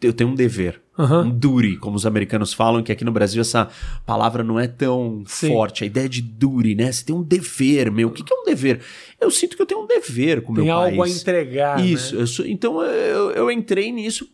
[0.03, 0.83] eu, tenho um dever.
[0.99, 1.23] Uhum.
[1.23, 3.69] Um duty, como os americanos falam, que aqui no Brasil essa
[4.05, 5.49] palavra não é tão Sim.
[5.49, 5.85] forte.
[5.85, 6.91] A ideia de duty, né?
[6.91, 8.09] Você tem um dever, meu.
[8.09, 8.81] O que, que é um dever?
[9.21, 10.77] Eu sinto que eu tenho um dever com o meu país.
[10.77, 11.85] Tem algo a entregar.
[11.85, 12.17] Isso.
[12.17, 12.23] Né?
[12.23, 14.29] Eu então eu, eu entrei nisso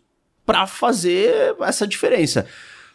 [0.52, 2.44] para fazer essa diferença.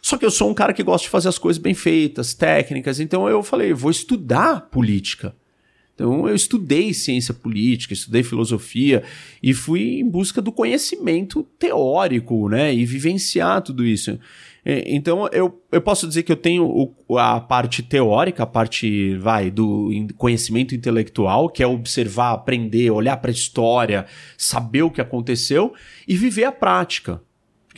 [0.00, 3.00] Só que eu sou um cara que gosta de fazer as coisas bem feitas, técnicas.
[3.00, 5.34] Então eu falei, vou estudar política.
[5.92, 9.02] Então eu estudei ciência política, estudei filosofia
[9.42, 12.72] e fui em busca do conhecimento teórico, né?
[12.72, 14.16] E vivenciar tudo isso.
[14.64, 19.90] Então eu, eu posso dizer que eu tenho a parte teórica, a parte vai do
[20.16, 25.74] conhecimento intelectual, que é observar, aprender, olhar para a história, saber o que aconteceu
[26.06, 27.20] e viver a prática.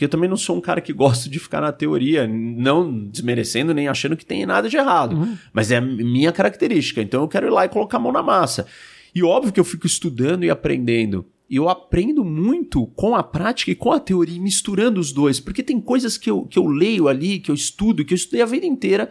[0.01, 3.71] Porque eu também não sou um cara que gosta de ficar na teoria, não desmerecendo
[3.71, 5.15] nem achando que tem nada de errado.
[5.15, 5.37] Uhum.
[5.53, 7.03] Mas é a minha característica.
[7.03, 8.65] Então eu quero ir lá e colocar a mão na massa.
[9.13, 11.23] E óbvio que eu fico estudando e aprendendo.
[11.47, 15.39] E eu aprendo muito com a prática e com a teoria, misturando os dois.
[15.39, 18.41] Porque tem coisas que eu, que eu leio ali, que eu estudo, que eu estudei
[18.41, 19.07] a vida inteira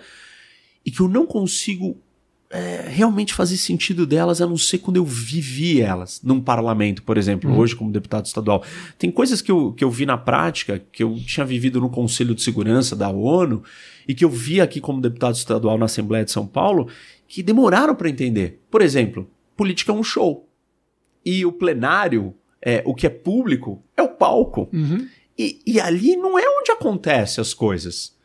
[0.85, 2.03] e que eu não consigo
[2.51, 7.17] é, realmente fazer sentido delas, a não ser quando eu vivi elas, num parlamento, por
[7.17, 7.59] exemplo, uhum.
[7.59, 8.65] hoje como deputado estadual.
[8.99, 12.35] Tem coisas que eu, que eu vi na prática, que eu tinha vivido no Conselho
[12.35, 13.63] de Segurança da ONU,
[14.07, 16.89] e que eu vi aqui como deputado estadual na Assembleia de São Paulo,
[17.29, 18.61] que demoraram para entender.
[18.69, 20.49] Por exemplo, política é um show.
[21.25, 24.69] E o plenário, é, o que é público, é o palco.
[24.73, 25.07] Uhum.
[25.39, 28.19] E, e ali não é onde acontecem as coisas.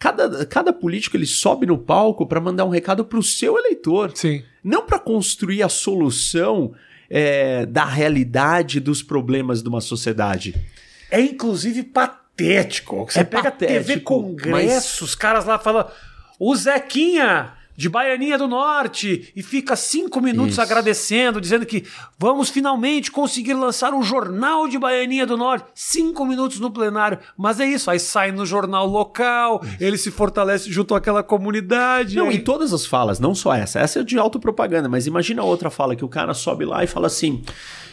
[0.00, 4.10] Cada, cada político ele sobe no palco para mandar um recado para o seu eleitor.
[4.14, 4.42] Sim.
[4.64, 6.72] Não para construir a solução
[7.10, 10.54] é, da realidade dos problemas de uma sociedade.
[11.10, 13.04] É inclusive patético.
[13.04, 15.02] Você é pega patético, TV Congresso, mas...
[15.02, 15.86] os caras lá falam:
[16.38, 20.60] o Zequinha de Baianinha do Norte e fica cinco minutos Isso.
[20.60, 21.86] agradecendo, dizendo que
[22.18, 25.64] vamos finalmente conseguir lançar um jornal de Baianinha do Norte.
[25.74, 27.18] Cinco minutos no plenário.
[27.38, 32.16] Mas é isso, aí sai no jornal local, ele se fortalece junto àquela comunidade.
[32.16, 32.36] Não, aí...
[32.36, 33.80] e todas as falas, não só essa.
[33.80, 37.06] Essa é de autopropaganda, mas imagina outra fala que o cara sobe lá e fala
[37.06, 37.42] assim: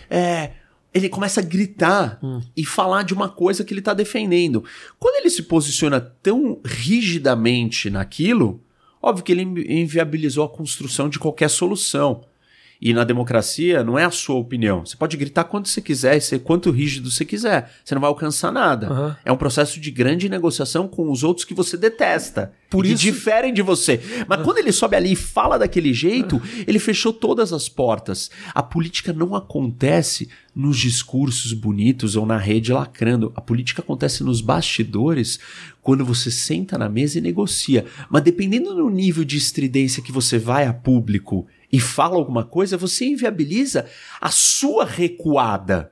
[0.09, 0.51] é
[0.93, 2.41] ele começa a gritar hum.
[2.55, 4.63] e falar de uma coisa que ele está defendendo.
[4.97, 8.63] Quando ele se posiciona tão rigidamente naquilo,
[9.01, 12.23] óbvio que ele inviabilizou a construção de qualquer solução.
[12.81, 14.85] E na democracia não é a sua opinião.
[14.85, 17.71] Você pode gritar quanto você quiser e ser quanto rígido você quiser.
[17.83, 18.91] Você não vai alcançar nada.
[18.91, 19.15] Uhum.
[19.25, 22.53] É um processo de grande negociação com os outros que você detesta.
[22.69, 23.03] Por isso...
[23.03, 23.99] Que diferem de você.
[24.27, 24.45] Mas uhum.
[24.45, 26.63] quando ele sobe ali e fala daquele jeito, uhum.
[26.67, 28.29] ele fechou todas as portas.
[28.53, 33.31] A política não acontece nos discursos bonitos ou na rede lacrando.
[33.35, 35.39] A política acontece nos bastidores
[35.81, 37.85] quando você senta na mesa e negocia.
[38.09, 42.77] Mas dependendo do nível de estridência que você vai a público e fala alguma coisa,
[42.77, 43.85] você inviabiliza
[44.21, 45.91] a sua recuada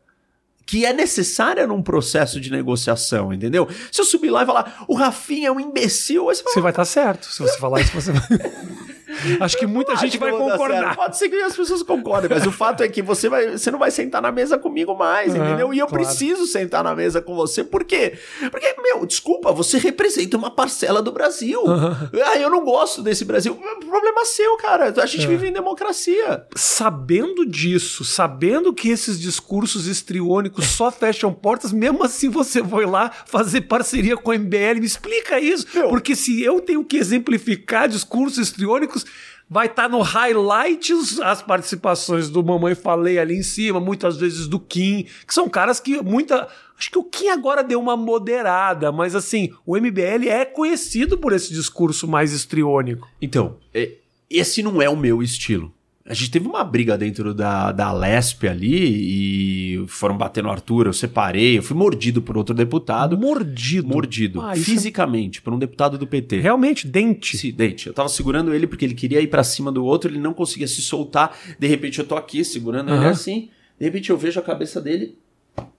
[0.65, 3.69] que é necessária num processo de negociação, entendeu?
[3.91, 6.81] Se eu subir lá e falar, o Rafinha é um imbecil, você, você vai estar
[6.81, 7.27] tá certo.
[7.27, 8.21] Se você falar isso, você vai.
[9.39, 10.95] Acho que muita gente vai concordar.
[10.95, 13.79] Pode ser que as pessoas concordem, mas o fato é que você, vai, você não
[13.79, 15.73] vai sentar na mesa comigo mais, uhum, entendeu?
[15.73, 16.03] E eu claro.
[16.03, 17.63] preciso sentar na mesa com você.
[17.63, 18.17] Por quê?
[18.51, 21.61] Porque, meu, desculpa, você representa uma parcela do Brasil.
[21.61, 22.09] Uhum.
[22.25, 23.55] Ah, eu não gosto desse Brasil.
[23.79, 24.93] Problema seu, cara.
[25.01, 25.27] A gente é.
[25.27, 26.45] vive em democracia.
[26.55, 33.11] Sabendo disso, sabendo que esses discursos estriônicos só fecham portas, mesmo assim você foi lá
[33.25, 34.79] fazer parceria com a MBL.
[34.79, 35.67] Me explica isso.
[35.73, 35.89] Meu.
[35.89, 39.04] Porque se eu tenho que exemplificar discursos estriônicos,
[39.49, 44.47] Vai estar tá no highlights as participações do Mamãe Falei ali em cima, muitas vezes
[44.47, 46.47] do Kim, que são caras que muita.
[46.77, 51.31] Acho que o Kim agora deu uma moderada, mas assim, o MBL é conhecido por
[51.31, 53.07] esse discurso mais estriônico.
[53.21, 53.93] Então, é,
[54.29, 55.71] esse não é o meu estilo.
[56.07, 60.85] A gente teve uma briga dentro da, da Lesp ali e foram bater no Arthur,
[60.85, 63.17] eu separei, eu fui mordido por outro deputado.
[63.17, 63.87] Mordido?
[63.87, 64.39] Mordido.
[64.39, 65.41] Ah, fisicamente, é...
[65.41, 66.41] por um deputado do PT.
[66.41, 66.85] Realmente?
[66.85, 67.35] Dente?
[67.35, 67.87] Sim, dente.
[67.87, 70.67] Eu tava segurando ele porque ele queria ir para cima do outro, ele não conseguia
[70.67, 71.35] se soltar.
[71.57, 72.97] De repente eu tô aqui segurando uhum.
[72.97, 75.17] ele assim, de repete eu vejo a cabeça dele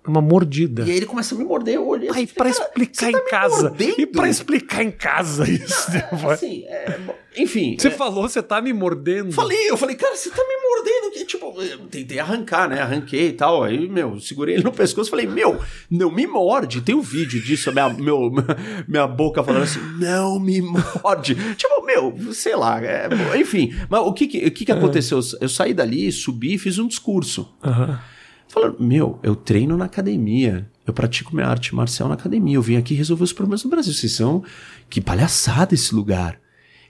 [0.07, 0.85] uma mordida.
[0.87, 2.21] E aí ele começa a me morder, eu olhei assim.
[2.21, 3.75] Aí, pra explicar tá em casa.
[3.79, 5.91] E pra explicar em casa isso.
[5.91, 6.99] É, assim, é,
[7.37, 7.77] enfim.
[7.79, 9.33] Você é, falou, você tá me mordendo.
[9.33, 11.13] Falei, eu falei, cara, você tá me mordendo.
[11.13, 12.81] Que, tipo, eu tentei arrancar, né?
[12.81, 13.65] Arranquei e tal.
[13.65, 15.61] Aí, meu, segurei ele no pescoço falei, meu,
[15.91, 16.81] não me morde.
[16.81, 18.31] Tem um vídeo disso, minha, meu,
[18.87, 21.35] minha boca falando assim, não me morde.
[21.57, 22.81] tipo, meu, sei lá.
[22.83, 23.09] É,
[23.39, 25.21] enfim, mas o que, que, o que, que aconteceu?
[25.41, 27.53] Eu saí dali, subi e fiz um discurso.
[27.65, 27.89] Aham.
[27.91, 28.16] Uhum.
[28.49, 30.71] Falando, meu, eu treino na academia.
[30.87, 32.57] Eu pratico minha arte marcial na academia.
[32.57, 33.93] Eu vim aqui resolver os problemas do Brasil.
[33.93, 34.43] Vocês são.
[34.89, 36.41] Que palhaçada esse lugar.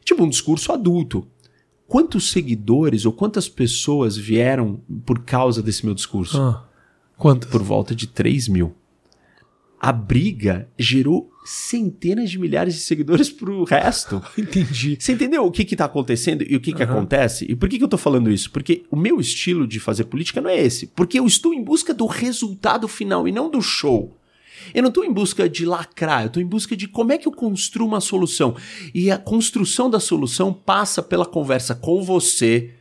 [0.04, 1.26] Tipo, um discurso adulto.
[1.88, 6.40] Quantos seguidores ou quantas pessoas vieram por causa desse meu discurso?
[6.40, 6.68] Ah,
[7.16, 7.50] quantas?
[7.50, 8.74] Por volta de 3 mil
[9.80, 14.22] a briga gerou centenas de milhares de seguidores pro resto.
[14.36, 14.96] Entendi.
[14.98, 16.90] Você entendeu o que que tá acontecendo e o que que uhum.
[16.90, 17.46] acontece?
[17.48, 18.50] E por que que eu tô falando isso?
[18.50, 20.88] Porque o meu estilo de fazer política não é esse.
[20.88, 24.16] Porque eu estou em busca do resultado final e não do show.
[24.74, 27.28] Eu não estou em busca de lacrar, eu estou em busca de como é que
[27.28, 28.56] eu construo uma solução.
[28.92, 32.74] E a construção da solução passa pela conversa com você,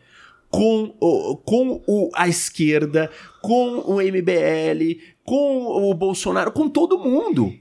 [0.56, 7.54] com, o, com o, a esquerda, com o MBL, com o Bolsonaro, com todo mundo.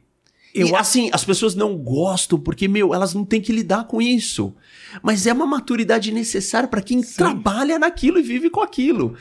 [0.55, 4.01] Eu, e, assim, as pessoas não gostam porque, meu, elas não têm que lidar com
[4.01, 4.55] isso.
[5.03, 7.17] Mas é uma maturidade necessária para quem Sim.
[7.17, 9.17] trabalha naquilo e vive com aquilo.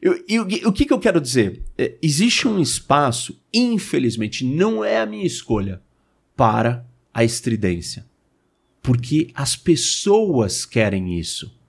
[0.00, 1.62] Eu, eu, o que, que eu quero dizer?
[1.76, 5.82] É, existe um espaço, infelizmente, não é a minha escolha,
[6.34, 8.06] para a estridência.
[8.80, 11.59] Porque as pessoas querem isso.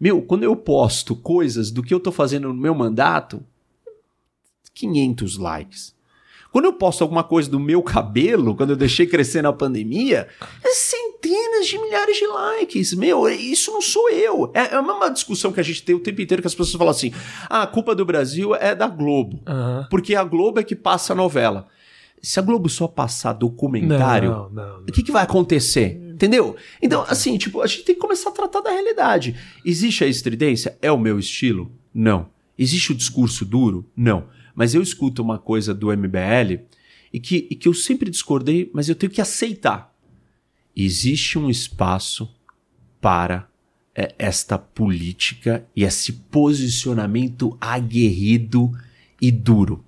[0.00, 3.42] Meu, quando eu posto coisas do que eu tô fazendo no meu mandato,
[4.74, 5.98] 500 likes.
[6.50, 10.28] Quando eu posto alguma coisa do meu cabelo, quando eu deixei crescer na pandemia,
[10.64, 12.94] é centenas de milhares de likes.
[12.94, 14.50] Meu, isso não sou eu.
[14.54, 16.78] É, é a mesma discussão que a gente tem o tempo inteiro que as pessoas
[16.78, 17.12] falam assim:
[17.50, 19.42] ah, a culpa do Brasil é da Globo.
[19.46, 19.86] Uhum.
[19.90, 21.66] Porque a Globo é que passa a novela.
[22.22, 24.50] Se a Globo só passar documentário,
[24.88, 26.07] o que, que vai acontecer?
[26.18, 26.56] Entendeu?
[26.82, 29.36] Então, assim, tipo, a gente tem que começar a tratar da realidade.
[29.64, 30.76] Existe a estridência?
[30.82, 31.70] É o meu estilo?
[31.94, 32.28] Não.
[32.58, 33.88] Existe o discurso duro?
[33.96, 34.26] Não.
[34.52, 36.64] Mas eu escuto uma coisa do MBL
[37.12, 39.94] e que, e que eu sempre discordei, mas eu tenho que aceitar.
[40.74, 42.28] Existe um espaço
[43.00, 43.48] para
[43.94, 48.72] é, esta política e esse posicionamento aguerrido
[49.22, 49.84] e duro.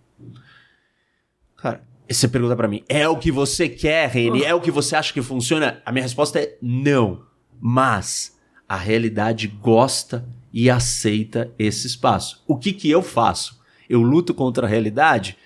[1.56, 1.84] Cara,
[2.14, 4.42] você pergunta para mim, é o que você quer, Reni?
[4.42, 5.80] É o que você acha que funciona?
[5.86, 7.22] A minha resposta é não.
[7.60, 8.36] Mas
[8.68, 12.42] a realidade gosta e aceita esse espaço.
[12.48, 13.60] O que, que eu faço?
[13.88, 15.36] Eu luto contra a realidade?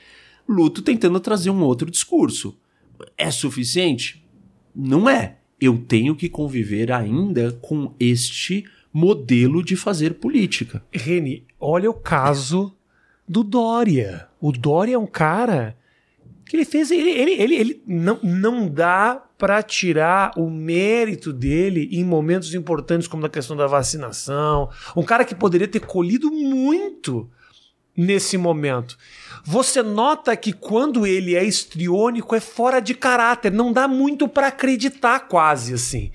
[0.48, 2.58] Luto tentando trazer um outro discurso.
[3.16, 4.24] É suficiente?
[4.74, 5.36] Não é.
[5.60, 10.82] Eu tenho que conviver ainda com este modelo de fazer política.
[10.92, 12.74] Reni, olha o caso
[13.28, 14.28] do Dória.
[14.40, 15.76] O Dória é um cara
[16.46, 16.90] que ele fez.
[16.90, 23.08] Ele, ele, ele, ele não, não dá para tirar o mérito dele em momentos importantes,
[23.08, 24.70] como na questão da vacinação.
[24.96, 27.30] Um cara que poderia ter colhido muito
[27.96, 28.96] nesse momento.
[29.44, 34.48] Você nota que quando ele é estriônico é fora de caráter, não dá muito para
[34.48, 36.10] acreditar quase assim.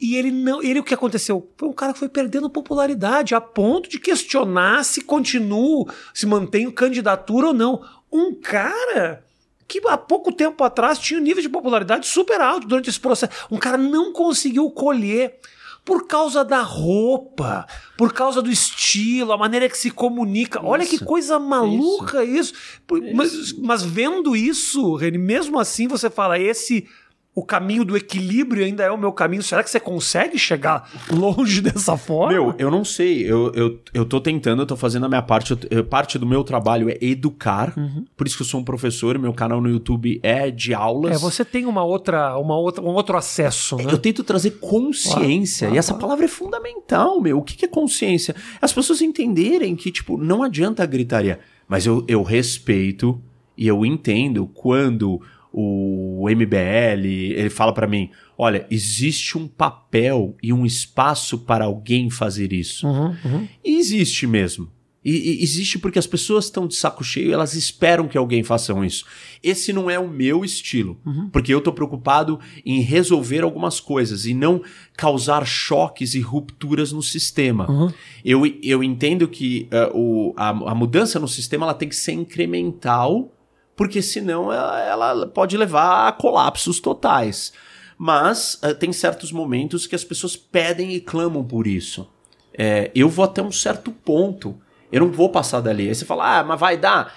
[0.00, 1.50] E ele não, ele o que aconteceu?
[1.58, 6.70] Foi um cara que foi perdendo popularidade a ponto de questionar se continua, se mantém
[6.70, 7.82] candidatura ou não.
[8.10, 9.24] Um cara
[9.70, 13.46] que há pouco tempo atrás tinha um nível de popularidade super alto durante esse processo.
[13.48, 15.38] Um cara não conseguiu colher
[15.84, 17.66] por causa da roupa,
[17.96, 20.58] por causa do estilo, a maneira que se comunica.
[20.58, 22.52] Isso, Olha que coisa maluca isso.
[22.52, 23.14] isso.
[23.14, 26.88] Mas, mas, vendo isso, Reni, mesmo assim você fala, esse
[27.40, 29.42] o caminho do equilíbrio ainda é o meu caminho.
[29.42, 32.34] Será que você consegue chegar longe dessa forma?
[32.34, 33.22] Meu, eu não sei.
[33.22, 35.58] Eu, eu, eu tô tentando, eu tô fazendo a minha parte.
[35.70, 37.72] Eu, parte do meu trabalho é educar.
[37.78, 38.04] Uhum.
[38.14, 39.18] Por isso que eu sou um professor.
[39.18, 41.16] Meu canal no YouTube é de aulas.
[41.16, 43.90] É, você tem uma outra, uma outra, um outro acesso, né?
[43.90, 45.68] Eu tento trazer consciência.
[45.68, 47.38] Claro, claro, e essa palavra é fundamental, meu.
[47.38, 48.36] O que, que é consciência?
[48.60, 51.40] As pessoas entenderem que, tipo, não adianta a gritaria.
[51.66, 53.18] Mas eu, eu respeito
[53.56, 55.22] e eu entendo quando
[55.52, 62.08] o MBL, ele fala para mim: olha, existe um papel e um espaço para alguém
[62.08, 62.86] fazer isso.
[62.86, 63.48] Uhum, uhum.
[63.64, 64.68] E existe mesmo.
[65.04, 68.74] E, e, existe porque as pessoas estão de saco cheio, elas esperam que alguém faça
[68.84, 69.06] isso.
[69.42, 71.30] Esse não é o meu estilo, uhum.
[71.30, 74.62] porque eu estou preocupado em resolver algumas coisas e não
[74.96, 77.70] causar choques e rupturas no sistema.
[77.70, 77.92] Uhum.
[78.22, 82.12] Eu, eu entendo que uh, o, a, a mudança no sistema ela tem que ser
[82.12, 83.32] incremental
[83.80, 87.50] porque senão ela, ela pode levar a colapsos totais.
[87.96, 92.06] Mas uh, tem certos momentos que as pessoas pedem e clamam por isso.
[92.52, 94.60] É, eu vou até um certo ponto.
[94.92, 95.88] Eu não vou passar dali.
[95.88, 97.16] Aí você fala, ah, mas vai dar.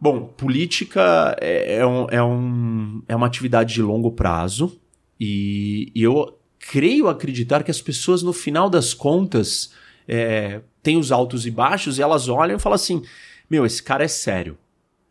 [0.00, 4.80] Bom, política é, é, um, é, um, é uma atividade de longo prazo.
[5.20, 9.74] E, e eu creio acreditar que as pessoas, no final das contas,
[10.08, 13.02] é, têm os altos e baixos e elas olham e falam assim:
[13.50, 14.56] meu, esse cara é sério.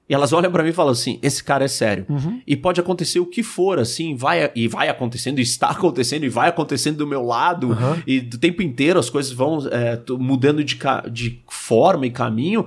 [0.10, 2.06] E elas olham para mim e falam assim: esse cara é sério.
[2.08, 2.42] Uhum.
[2.48, 6.30] E pode acontecer o que for, assim, vai e vai acontecendo, e está acontecendo, e
[6.30, 8.02] vai acontecendo do meu lado, uhum.
[8.06, 10.78] e do tempo inteiro as coisas vão é, mudando de,
[11.12, 12.66] de forma e caminho.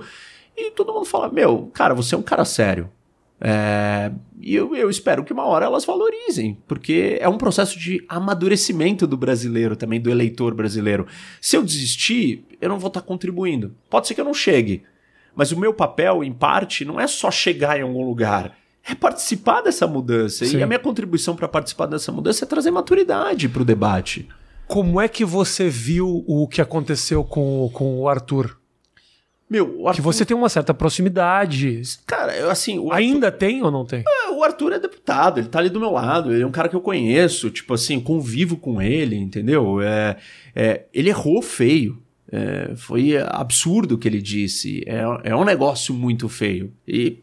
[0.55, 2.89] E todo mundo fala: meu, cara, você é um cara sério.
[3.43, 8.05] É, e eu, eu espero que uma hora elas valorizem, porque é um processo de
[8.07, 11.07] amadurecimento do brasileiro também, do eleitor brasileiro.
[11.41, 13.75] Se eu desistir, eu não vou estar contribuindo.
[13.89, 14.83] Pode ser que eu não chegue,
[15.35, 18.55] mas o meu papel, em parte, não é só chegar em algum lugar.
[18.83, 20.45] É participar dessa mudança.
[20.45, 20.57] Sim.
[20.57, 24.27] E a minha contribuição para participar dessa mudança é trazer maturidade para o debate.
[24.67, 28.57] Como é que você viu o que aconteceu com, com o Arthur?
[29.49, 29.95] Meu, o Arthur...
[29.97, 31.81] Que você tem uma certa proximidade.
[32.07, 32.77] Cara, assim.
[32.77, 32.93] Arthur...
[32.93, 34.03] Ainda tem ou não tem?
[34.07, 36.69] É, o Arthur é deputado, ele tá ali do meu lado, ele é um cara
[36.69, 39.81] que eu conheço, tipo assim, convivo com ele, entendeu?
[39.81, 40.15] É,
[40.55, 42.01] é, ele errou feio.
[42.31, 44.83] É, foi absurdo o que ele disse.
[44.87, 46.73] É, é um negócio muito feio.
[46.87, 47.19] E,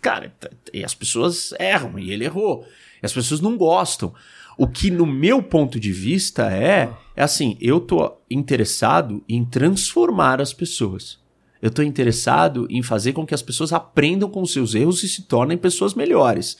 [0.00, 0.32] cara,
[0.72, 2.64] e as pessoas erram, e ele errou.
[3.02, 4.14] E as pessoas não gostam.
[4.56, 10.40] O que, no meu ponto de vista, é, é assim: eu tô interessado em transformar
[10.40, 11.20] as pessoas.
[11.60, 15.22] Eu tô interessado em fazer com que as pessoas aprendam com seus erros e se
[15.22, 16.58] tornem pessoas melhores.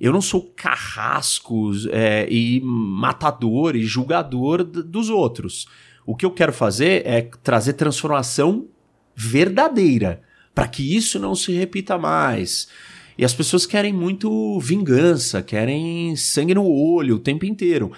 [0.00, 5.68] Eu não sou carrasco é, e matador e julgador dos outros.
[6.06, 8.66] O que eu quero fazer é trazer transformação
[9.14, 10.22] verdadeira,
[10.54, 12.68] para que isso não se repita mais.
[13.16, 17.92] E as pessoas querem muito vingança, querem sangue no olho o tempo inteiro.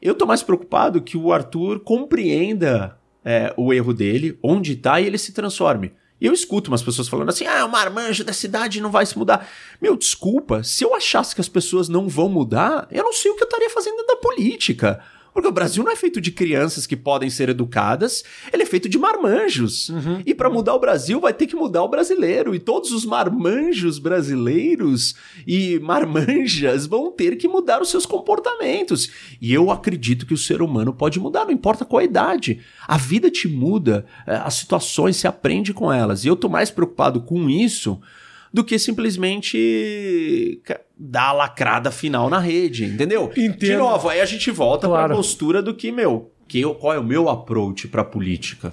[0.00, 5.06] Eu tô mais preocupado que o Arthur compreenda é, o erro dele, onde tá, e
[5.06, 5.92] ele se transforme.
[6.20, 9.16] E eu escuto umas pessoas falando assim: ah, o marmanjo da cidade não vai se
[9.16, 9.48] mudar.
[9.80, 13.36] Meu, desculpa, se eu achasse que as pessoas não vão mudar, eu não sei o
[13.36, 15.00] que eu estaria fazendo da política.
[15.38, 18.88] Porque o Brasil não é feito de crianças que podem ser educadas, ele é feito
[18.88, 19.88] de marmanjos.
[19.88, 20.20] Uhum.
[20.26, 22.56] E para mudar o Brasil vai ter que mudar o brasileiro.
[22.56, 25.14] E todos os marmanjos brasileiros
[25.46, 29.12] e marmanjas vão ter que mudar os seus comportamentos.
[29.40, 32.58] E eu acredito que o ser humano pode mudar, não importa qual a idade.
[32.88, 36.24] A vida te muda, é, as situações se aprende com elas.
[36.24, 38.00] E eu tô mais preocupado com isso
[38.52, 40.60] do que simplesmente
[40.98, 43.30] dar a lacrada final na rede, entendeu?
[43.36, 43.58] Entendo.
[43.58, 45.04] De novo, aí a gente volta claro.
[45.04, 48.04] para a postura do que, meu, que eu, qual é o meu approach para a
[48.04, 48.72] política?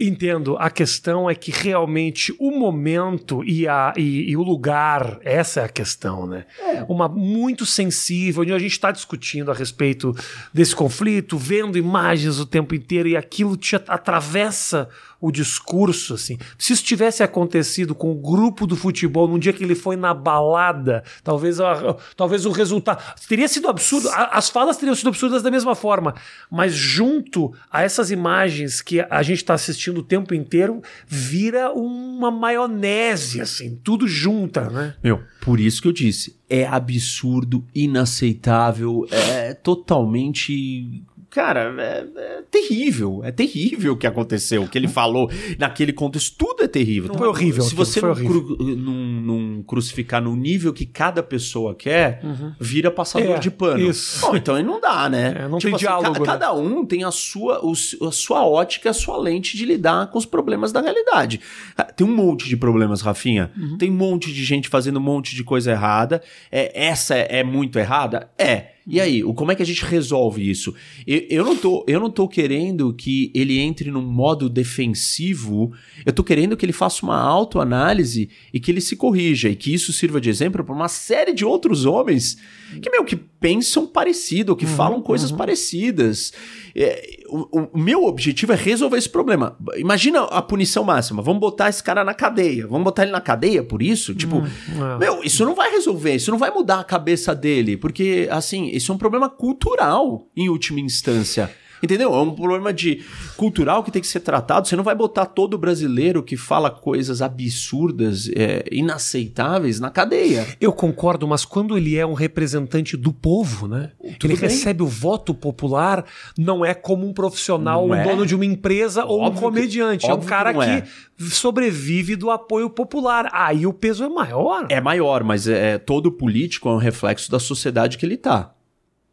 [0.00, 0.56] Entendo.
[0.58, 5.64] A questão é que realmente o momento e, a, e, e o lugar, essa é
[5.64, 6.44] a questão, né?
[6.60, 6.84] É.
[6.88, 10.14] Uma muito sensível, onde a gente está discutindo a respeito
[10.52, 14.88] desse conflito, vendo imagens o tempo inteiro e aquilo te atravessa
[15.20, 16.38] o discurso, assim.
[16.56, 20.14] Se isso tivesse acontecido com o grupo do futebol num dia que ele foi na
[20.14, 23.02] balada, talvez, a, talvez o resultado.
[23.28, 24.08] Teria sido absurdo.
[24.10, 26.14] A, as falas teriam sido absurdas da mesma forma.
[26.50, 32.30] Mas junto a essas imagens que a gente está assistindo o tempo inteiro, vira uma
[32.30, 33.78] maionese, assim.
[33.82, 34.94] Tudo junta, né?
[35.02, 36.38] Meu, por isso que eu disse.
[36.48, 43.20] É absurdo, inaceitável, é totalmente Cara, é, é, terrível.
[43.22, 46.34] É terrível o que aconteceu, o que ele falou naquele contexto.
[46.38, 47.14] Tudo é terrível.
[47.14, 47.62] Foi horrível.
[47.62, 52.54] Se você não, cru, não, não, crucificar no nível que cada pessoa quer, uhum.
[52.58, 53.78] vira passador é, de pano.
[53.78, 54.22] Isso.
[54.22, 55.34] Bom, então aí não dá, né?
[55.38, 56.14] É, não tipo tem assim, diálogo.
[56.14, 56.26] Ca, né?
[56.26, 60.18] Cada um tem a sua, o, a sua ótica, a sua lente de lidar com
[60.18, 61.40] os problemas da realidade.
[61.76, 63.50] Ah, tem um monte de problemas, Rafinha.
[63.54, 63.76] Uhum.
[63.76, 66.22] Tem um monte de gente fazendo um monte de coisa errada.
[66.50, 68.30] É, essa é muito errada?
[68.38, 68.77] É.
[68.88, 70.74] E aí, como é que a gente resolve isso?
[71.06, 75.72] Eu, eu, não, tô, eu não tô querendo que ele entre num modo defensivo,
[76.06, 79.74] eu tô querendo que ele faça uma autoanálise e que ele se corrija, e que
[79.74, 82.38] isso sirva de exemplo para uma série de outros homens
[82.82, 85.36] que, meu, que pensam parecido, que uhum, falam coisas uhum.
[85.36, 86.32] parecidas.
[86.74, 89.56] É, o, o, meu objetivo é resolver esse problema.
[89.76, 91.22] Imagina a punição máxima.
[91.22, 92.66] Vamos botar esse cara na cadeia.
[92.66, 94.14] Vamos botar ele na cadeia por isso?
[94.14, 98.28] Tipo, uhum, meu, isso não vai resolver, isso não vai mudar a cabeça dele, porque,
[98.30, 101.50] assim, isso é um problema cultural, em última instância.
[101.82, 102.14] Entendeu?
[102.14, 103.04] É um problema de
[103.36, 104.66] cultural que tem que ser tratado.
[104.66, 110.46] Você não vai botar todo brasileiro que fala coisas absurdas, é, inaceitáveis na cadeia.
[110.60, 113.92] Eu concordo, mas quando ele é um representante do povo, né?
[114.18, 114.48] Tudo ele bem.
[114.48, 116.04] recebe o voto popular,
[116.36, 118.02] não é como um profissional, não um é.
[118.02, 120.06] dono de uma empresa óbvio ou um comediante.
[120.06, 120.84] Que, é um cara que, é.
[121.30, 123.28] sobrevive do apoio popular.
[123.32, 124.66] Aí o peso é maior.
[124.68, 128.52] É maior, mas é, todo político é um reflexo da sociedade que ele tá.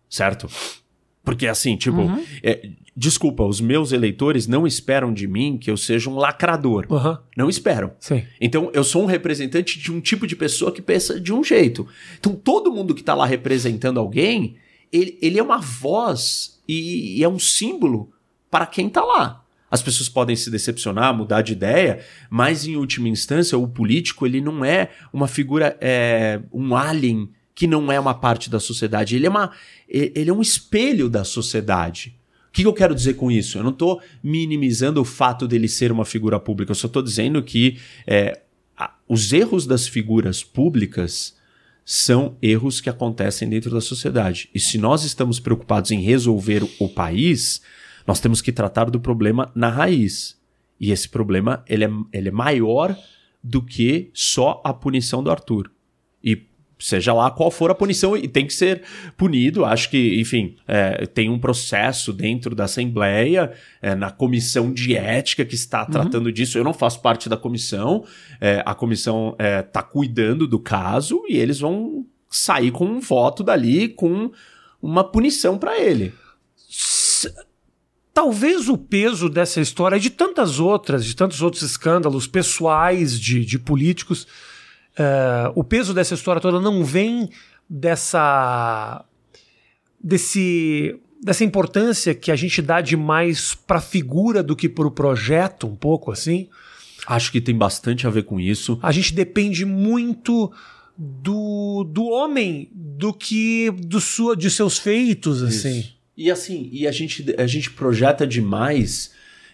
[0.10, 0.48] Certo?
[1.26, 2.24] Porque assim, tipo, uhum.
[2.44, 6.86] é, desculpa, os meus eleitores não esperam de mim que eu seja um lacrador.
[6.90, 7.18] Uhum.
[7.36, 7.92] Não esperam.
[8.00, 8.24] Sim.
[8.40, 11.88] Então, eu sou um representante de um tipo de pessoa que pensa de um jeito.
[12.20, 14.56] Então, todo mundo que está lá representando alguém,
[14.94, 18.14] ele, ele é uma voz e, e é um símbolo
[18.50, 19.44] para quem está lá.
[19.70, 22.00] As pessoas podem se decepcionar, mudar de ideia,
[22.30, 27.66] mas em última instância, o político ele não é uma figura, é, um alien que
[27.66, 29.16] não é uma parte da sociedade.
[29.16, 29.52] Ele é, uma,
[29.88, 32.14] ele é um espelho da sociedade.
[32.50, 33.58] O que eu quero dizer com isso?
[33.58, 37.42] Eu não estou minimizando o fato dele ser uma figura pública, eu só estou dizendo
[37.42, 38.42] que é,
[39.08, 41.36] os erros das figuras públicas
[41.86, 44.50] são erros que acontecem dentro da sociedade.
[44.54, 47.62] E se nós estamos preocupados em resolver o país,
[48.08, 50.38] nós temos que tratar do problema na raiz.
[50.80, 52.98] E esse problema ele é, ele é maior
[53.44, 55.72] do que só a punição do Arthur.
[56.78, 58.84] Seja lá qual for a punição, e tem que ser
[59.16, 59.64] punido.
[59.64, 65.46] Acho que, enfim, é, tem um processo dentro da Assembleia, é, na comissão de ética
[65.46, 65.92] que está uhum.
[65.92, 66.58] tratando disso.
[66.58, 68.04] Eu não faço parte da comissão,
[68.42, 73.42] é, a comissão está é, cuidando do caso e eles vão sair com um voto
[73.44, 74.32] dali, com
[74.82, 76.14] uma punição para ele.
[78.14, 83.60] Talvez o peso dessa história, de tantas outras, de tantos outros escândalos pessoais de, de
[83.60, 84.28] políticos,
[84.98, 87.30] Uh, o peso dessa história toda não vem
[87.70, 89.04] dessa.
[90.02, 91.00] desse.
[91.22, 95.68] dessa importância que a gente dá demais para a figura do que para o projeto,
[95.68, 96.48] um pouco assim.
[97.08, 98.80] Acho que tem bastante a ver com isso.
[98.82, 100.52] A gente depende muito
[100.98, 105.80] do, do homem do que do sua, de seus feitos, assim.
[105.80, 105.96] Isso.
[106.18, 109.12] E assim, e a gente, a gente projeta demais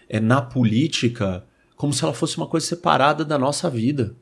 [0.08, 4.14] é, na política como se ela fosse uma coisa separada da nossa vida.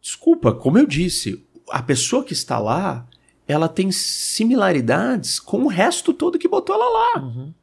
[0.00, 3.06] Desculpa, como eu disse, a pessoa que está lá,
[3.46, 7.22] ela tem similaridades com o resto todo que botou ela lá.
[7.22, 7.54] Uhum.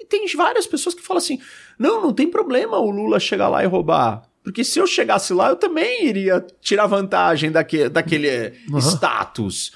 [0.00, 1.40] E tem várias pessoas que falam assim:
[1.78, 4.28] não, não tem problema o Lula chegar lá e roubar.
[4.42, 8.78] Porque se eu chegasse lá, eu também iria tirar vantagem daque, daquele uhum.
[8.78, 9.72] status.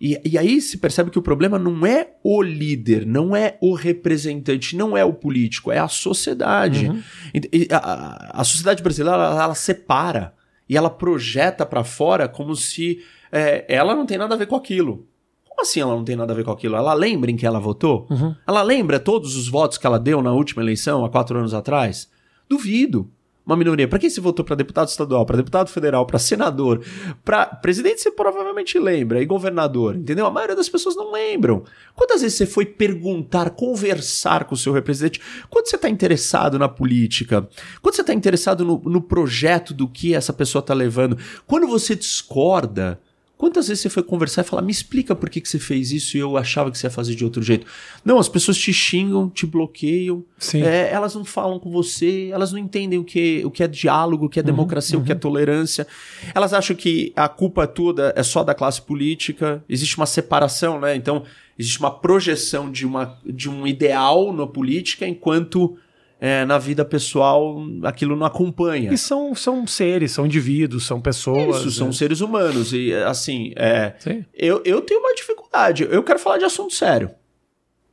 [0.00, 3.74] E, e, aí se percebe que o problema não é o líder, não é o
[3.74, 6.86] representante, não é o político, é a sociedade.
[6.86, 7.02] Uhum.
[7.34, 10.34] E, a, a, sociedade brasileira, ela, ela separa
[10.68, 13.02] e ela projeta para fora como se
[13.32, 15.06] é, ela não tem nada a ver com aquilo.
[15.48, 16.76] Como assim ela não tem nada a ver com aquilo?
[16.76, 18.06] Ela lembra em que ela votou?
[18.10, 18.34] Uhum.
[18.46, 22.08] Ela lembra todos os votos que ela deu na última eleição, há quatro anos atrás?
[22.48, 23.10] Duvido.
[23.48, 23.88] Uma minoria.
[23.88, 26.84] Para quem você votou para deputado estadual, para deputado federal, para senador,
[27.24, 30.26] para presidente você provavelmente lembra e governador, entendeu?
[30.26, 31.64] A maioria das pessoas não lembram.
[31.94, 35.20] Quantas vezes você foi perguntar, conversar com o seu representante?
[35.48, 37.48] Quando você está interessado na política?
[37.80, 41.16] Quando você está interessado no, no projeto do que essa pessoa está levando?
[41.46, 43.00] Quando você discorda?
[43.38, 46.16] Quantas vezes você foi conversar e falar, me explica por que, que você fez isso
[46.16, 47.64] e eu achava que você ia fazer de outro jeito?
[48.04, 50.24] Não, as pessoas te xingam, te bloqueiam,
[50.54, 54.26] é, elas não falam com você, elas não entendem o que, o que é diálogo,
[54.26, 55.02] o que é uhum, democracia, uhum.
[55.02, 55.20] o que é uhum.
[55.20, 55.86] tolerância.
[56.34, 60.96] Elas acham que a culpa toda é só da classe política, existe uma separação, né?
[60.96, 61.22] Então,
[61.56, 65.78] existe uma projeção de, uma, de um ideal na política enquanto
[66.20, 68.92] é, na vida pessoal aquilo não acompanha.
[68.92, 71.58] E são, são seres, são indivíduos, são pessoas.
[71.58, 71.72] Isso, né?
[71.72, 72.72] são seres humanos.
[72.72, 73.94] E assim, é,
[74.34, 75.86] eu, eu tenho uma dificuldade.
[75.88, 77.10] Eu quero falar de assunto sério.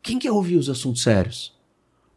[0.02, 1.54] Quem quer ouvir os assuntos sérios?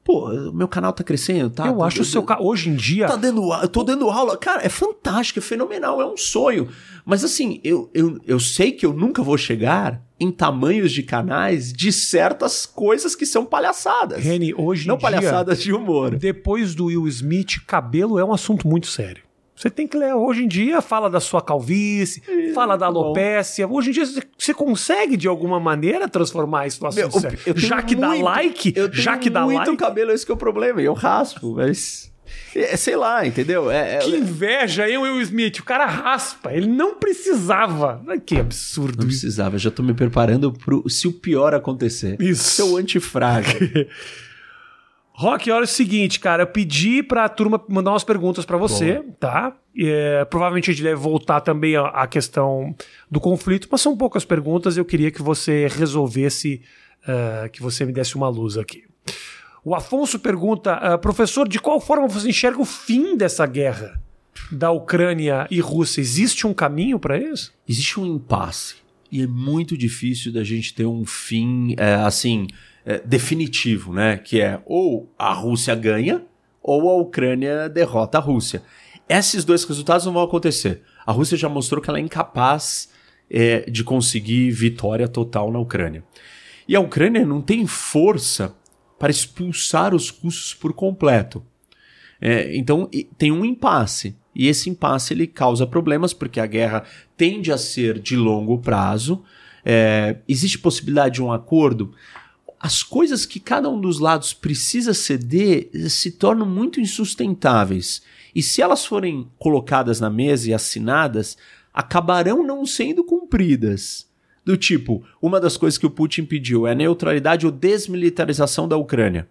[0.03, 1.67] Pô, meu canal tá crescendo, tá?
[1.67, 2.47] Eu tá acho o seu canal.
[2.47, 3.07] Hoje em dia.
[3.07, 4.39] Tá dando, eu tô dando aula.
[4.39, 6.69] Cara, é fantástico, é fenomenal, é um sonho.
[7.05, 11.73] Mas assim, eu, eu, eu sei que eu nunca vou chegar em tamanhos de canais
[11.73, 14.23] de certas coisas que são palhaçadas.
[14.23, 16.17] Reni, hoje Não em palhaçadas de humor.
[16.17, 19.23] Depois do Will Smith, cabelo é um assunto muito sério.
[19.59, 20.15] Você tem que ler.
[20.15, 23.67] Hoje em dia, fala da sua calvície, é, fala da alopécia.
[23.67, 23.75] Bom.
[23.75, 24.05] Hoje em dia,
[24.39, 27.39] você consegue, de alguma maneira, transformar isso no assunto sério.
[27.57, 29.69] Já que muito, dá like, já que dá like.
[29.69, 30.81] muito cabelo, esse que é o problema.
[30.81, 32.13] Eu raspo, mas...
[32.55, 33.71] É, sei lá, entendeu?
[33.71, 35.59] É, é, que inveja, hein, Will Smith?
[35.59, 38.03] O cara raspa, ele não precisava.
[38.25, 38.99] Que absurdo.
[38.99, 42.21] Não precisava, já tô me preparando pro se o pior acontecer.
[42.21, 42.45] Isso.
[42.45, 43.49] Seu antifraga.
[45.19, 49.17] Rock, olha o seguinte, cara, eu pedi pra turma mandar umas perguntas para você, Bom.
[49.19, 49.53] tá?
[49.77, 52.73] É, provavelmente a gente deve voltar também à questão
[53.11, 56.63] do conflito, mas são poucas perguntas eu queria que você resolvesse,
[57.03, 58.85] uh, que você me desse uma luz aqui.
[59.69, 64.01] O Afonso pergunta, uh, professor, de qual forma você enxerga o fim dessa guerra
[64.51, 66.01] da Ucrânia e Rússia?
[66.01, 67.53] Existe um caminho para isso?
[67.69, 68.77] Existe um impasse.
[69.13, 72.47] E é muito difícil da gente ter um fim, é, assim,
[72.83, 74.17] é, definitivo, né?
[74.17, 76.25] Que é ou a Rússia ganha
[76.63, 78.63] ou a Ucrânia derrota a Rússia.
[79.07, 80.81] Esses dois resultados não vão acontecer.
[81.05, 82.89] A Rússia já mostrou que ela é incapaz
[83.31, 86.03] é, de conseguir vitória total na Ucrânia.
[86.67, 88.55] E a Ucrânia não tem força
[88.99, 91.45] para expulsar os russos por completo.
[92.21, 94.17] É, então tem um impasse.
[94.35, 96.85] E esse impasse ele causa problemas porque a guerra
[97.17, 99.23] tende a ser de longo prazo.
[99.65, 101.95] É, existe possibilidade de um acordo?
[102.61, 108.03] as coisas que cada um dos lados precisa ceder se tornam muito insustentáveis.
[108.35, 111.37] E se elas forem colocadas na mesa e assinadas,
[111.73, 114.08] acabarão não sendo cumpridas.
[114.49, 118.79] Do tipo, uma das coisas que o Putin pediu é a neutralidade ou desmilitarização da
[118.79, 119.29] Ucrânia.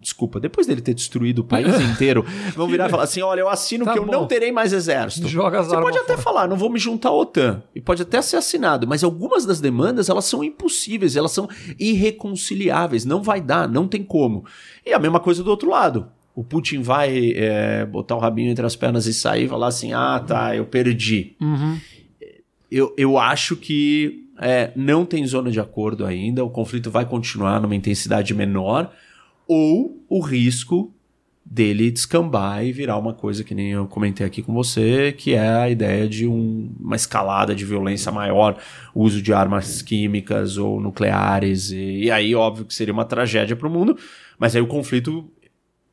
[0.00, 2.24] Desculpa, depois dele ter destruído o país inteiro,
[2.54, 5.26] vão virar e falar assim: olha, eu assino tá que eu não terei mais exército.
[5.26, 6.22] Joga Você pode até fora.
[6.22, 7.60] falar, não vou me juntar à OTAN.
[7.74, 13.04] E pode até ser assinado, mas algumas das demandas elas são impossíveis, elas são irreconciliáveis.
[13.04, 14.44] Não vai dar, não tem como.
[14.86, 16.06] E a mesma coisa do outro lado.
[16.36, 19.92] O Putin vai é, botar o rabinho entre as pernas e sair e falar assim:
[19.92, 21.34] ah, tá, eu perdi.
[21.40, 21.80] Uhum.
[22.70, 27.60] Eu, eu acho que é, não tem zona de acordo ainda, o conflito vai continuar
[27.60, 28.92] numa intensidade menor
[29.46, 30.92] ou o risco
[31.48, 35.48] dele descambar e virar uma coisa que nem eu comentei aqui com você, que é
[35.48, 38.58] a ideia de um, uma escalada de violência maior,
[38.92, 43.68] uso de armas químicas ou nucleares, e, e aí óbvio que seria uma tragédia para
[43.68, 43.96] o mundo,
[44.38, 45.30] mas aí o conflito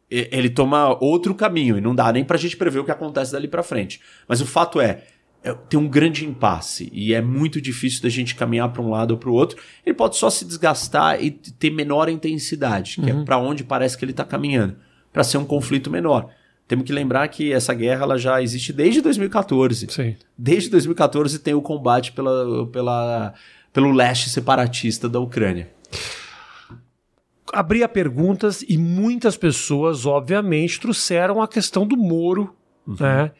[0.09, 3.31] ele toma outro caminho e não dá nem para a gente prever o que acontece
[3.31, 3.99] dali para frente.
[4.27, 5.03] Mas o fato é,
[5.43, 9.11] é, tem um grande impasse e é muito difícil da gente caminhar para um lado
[9.11, 9.57] ou para o outro.
[9.85, 13.21] Ele pode só se desgastar e ter menor intensidade, que é uhum.
[13.23, 14.77] é para onde parece que ele está caminhando,
[15.11, 16.29] para ser um conflito menor.
[16.65, 19.87] Temos que lembrar que essa guerra ela já existe desde 2014.
[19.89, 20.15] Sim.
[20.37, 23.33] Desde 2014 tem o combate pela, pela,
[23.73, 25.69] pelo leste separatista da Ucrânia.
[27.51, 32.55] Abria perguntas e muitas pessoas, obviamente, trouxeram a questão do Moro,
[32.87, 32.95] uhum.
[32.97, 33.31] né?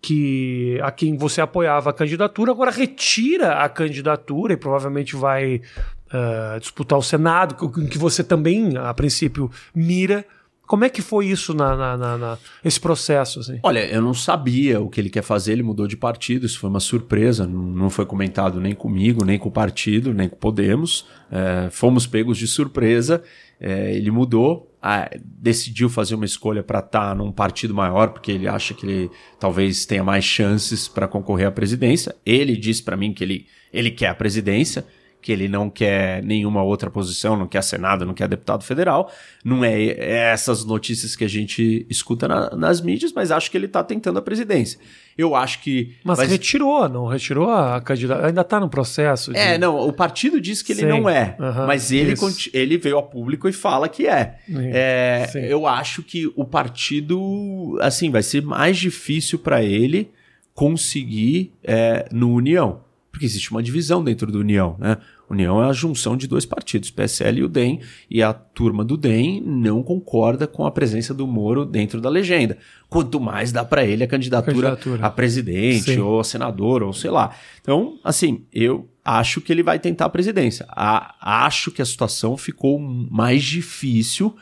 [0.00, 6.58] Que a quem você apoiava a candidatura agora retira a candidatura e provavelmente vai uh,
[6.58, 10.24] disputar o Senado, que, que você também, a princípio, mira.
[10.66, 13.40] Como é que foi isso na, na, na, na, esse processo?
[13.40, 13.58] Assim?
[13.60, 16.70] Olha, eu não sabia o que ele quer fazer, ele mudou de partido, isso foi
[16.70, 21.08] uma surpresa, não foi comentado nem comigo, nem com o partido, nem com o Podemos.
[21.28, 23.20] É, fomos pegos de surpresa,
[23.60, 28.32] é, ele mudou, ah, decidiu fazer uma escolha para estar tá num partido maior, porque
[28.32, 32.14] ele acha que ele talvez tenha mais chances para concorrer à presidência.
[32.24, 34.86] Ele disse para mim que ele, ele quer a presidência,
[35.20, 39.12] que ele não quer nenhuma outra posição, não quer Senado, não quer deputado federal.
[39.44, 43.56] Não é, é essas notícias que a gente escuta na, nas mídias, mas acho que
[43.56, 44.78] ele está tentando a presidência.
[45.16, 45.94] Eu acho que.
[46.02, 46.30] Mas, mas...
[46.30, 48.28] retirou, não retirou a candidatura.
[48.28, 49.32] Ainda está no processo.
[49.32, 49.38] De...
[49.38, 49.76] É, não.
[49.76, 50.88] O partido diz que ele Sim.
[50.88, 51.36] não é.
[51.38, 52.14] Uhum, mas ele,
[52.54, 54.38] ele veio a público e fala que é.
[54.48, 60.10] é eu acho que o partido, assim, vai ser mais difícil para ele
[60.54, 64.96] conseguir é, no União porque existe uma divisão dentro do União, né?
[65.28, 67.80] União é a junção de dois partidos, PSL e o DEM,
[68.10, 72.58] e a turma do DEM não concorda com a presença do Moro dentro da legenda.
[72.88, 76.00] Quanto mais dá para ele a candidatura, candidatura, a presidente, Sim.
[76.00, 77.34] ou a senador, ou sei lá.
[77.60, 80.66] Então, assim, eu acho que ele vai tentar a presidência.
[80.68, 84.34] A, acho que a situação ficou mais difícil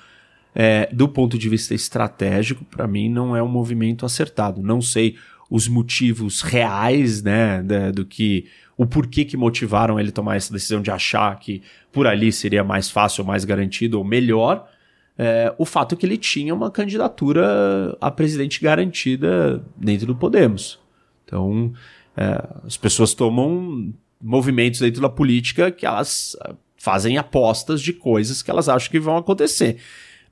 [0.55, 2.65] é, do ponto de vista estratégico.
[2.65, 4.63] Para mim, não é um movimento acertado.
[4.63, 5.17] Não sei
[5.51, 8.47] os motivos reais, né, do que
[8.77, 12.91] o porquê que motivaram ele tomar essa decisão de achar que por ali seria mais
[12.91, 14.69] fácil, mais garantido ou melhor.
[15.17, 20.79] É, o fato é que ele tinha uma candidatura a presidente garantida dentro do Podemos.
[21.25, 21.73] Então,
[22.17, 26.37] é, as pessoas tomam movimentos dentro da política que elas
[26.77, 29.79] fazem apostas de coisas que elas acham que vão acontecer.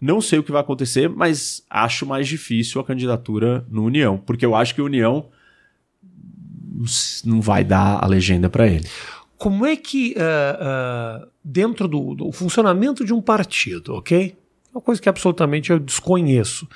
[0.00, 4.44] Não sei o que vai acontecer, mas acho mais difícil a candidatura no União, porque
[4.44, 5.26] eu acho que a União
[7.24, 8.86] não vai dar a legenda para ele.
[9.38, 14.36] Como é que, uh, uh, dentro do, do, funcionamento de um partido, ok?
[14.72, 16.68] Uma coisa que absolutamente eu desconheço.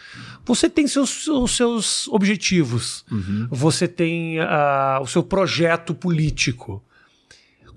[0.44, 3.48] Você tem seus, os seus objetivos, uhum.
[3.50, 6.82] você tem uh, o seu projeto político.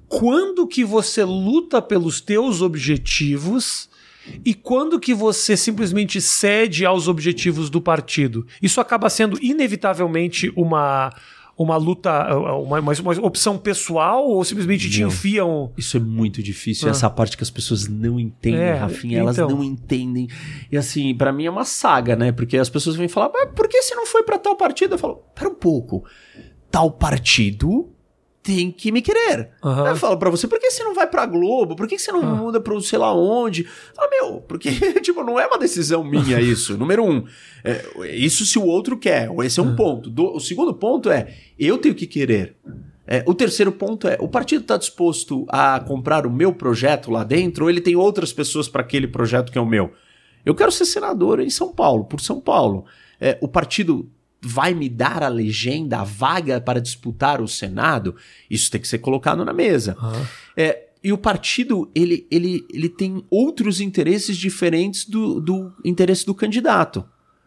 [0.07, 3.89] Quando que você luta pelos teus objetivos
[4.45, 8.45] e quando que você simplesmente cede aos objetivos do partido?
[8.61, 11.13] Isso acaba sendo inevitavelmente uma
[11.55, 15.71] uma luta, uma, uma, uma, opção pessoal ou simplesmente te enfiam.
[15.77, 16.87] Isso é muito difícil.
[16.87, 16.91] Ah.
[16.91, 19.49] Essa parte que as pessoas não entendem, é, Rafinha, elas então.
[19.49, 20.27] não entendem.
[20.71, 22.31] E assim, para mim é uma saga, né?
[22.31, 24.95] Porque as pessoas vêm falar, mas por que você não foi para tal partido?
[24.95, 26.03] Eu falo, pera um pouco.
[26.71, 27.92] Tal partido
[28.43, 29.51] tem que me querer.
[29.63, 29.87] Uhum.
[29.87, 31.77] Eu falo pra você, por que você não vai pra Globo?
[31.77, 32.35] Por que você não uhum.
[32.35, 33.65] muda pro sei lá onde?
[33.97, 34.69] Ah, meu, porque,
[35.01, 36.77] tipo, não é uma decisão minha isso.
[36.77, 37.25] Número um,
[37.63, 39.29] é, isso se o outro quer.
[39.45, 39.75] Esse é um uhum.
[39.77, 40.09] ponto.
[40.09, 42.57] Do, o segundo ponto é, eu tenho que querer.
[43.07, 47.23] É, o terceiro ponto é, o partido está disposto a comprar o meu projeto lá
[47.23, 49.91] dentro ou ele tem outras pessoas para aquele projeto que é o meu?
[50.45, 52.85] Eu quero ser senador em São Paulo, por São Paulo.
[53.19, 54.09] É, o partido
[54.43, 58.15] vai me dar a legenda, a vaga para disputar o Senado,
[58.49, 59.97] isso tem que ser colocado na mesa.
[60.01, 60.25] Uhum.
[60.57, 66.35] É, e o partido ele, ele, ele tem outros interesses diferentes do, do interesse do
[66.35, 67.05] candidato.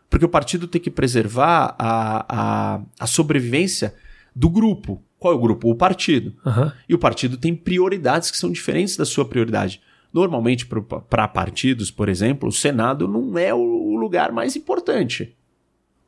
[0.08, 3.94] Porque o partido tem que preservar a, a, a sobrevivência
[4.34, 5.02] do grupo.
[5.18, 5.70] Qual é o grupo?
[5.70, 6.34] O partido.
[6.44, 6.70] Uhum.
[6.88, 9.80] E o partido tem prioridades que são diferentes da sua prioridade.
[10.12, 10.66] Normalmente,
[11.10, 15.34] para partidos, por exemplo, o Senado não é o lugar mais importante.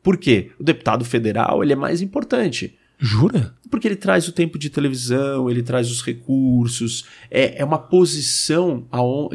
[0.08, 0.52] Por quê?
[0.58, 2.74] O deputado federal ele é mais importante.
[2.98, 3.54] Jura?
[3.70, 7.04] Porque ele traz o tempo de televisão, ele traz os recursos.
[7.30, 8.86] É, é uma posição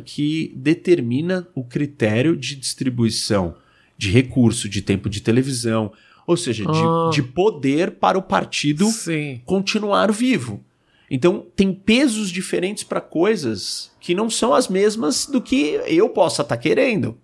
[0.03, 3.53] que determina o critério de distribuição
[3.99, 5.91] de recurso, de tempo de televisão.
[6.25, 7.11] Ou seja, ah.
[7.11, 9.41] de, de, poder para o partido Sim.
[9.45, 10.59] continuar vivo.
[11.07, 16.41] Então, tem pesos diferentes para coisas que não são as mesmas do que eu possa
[16.41, 17.15] estar tá querendo.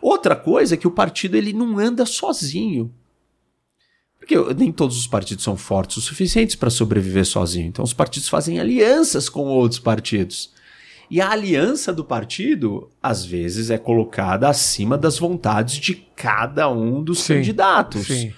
[0.00, 2.92] Outra coisa é que o partido ele não anda sozinho.
[4.18, 7.66] Porque nem todos os partidos são fortes o suficiente para sobreviver sozinho.
[7.66, 10.52] Então os partidos fazem alianças com outros partidos.
[11.10, 17.02] E a aliança do partido, às vezes, é colocada acima das vontades de cada um
[17.02, 18.06] dos sim, candidatos.
[18.06, 18.32] Sim.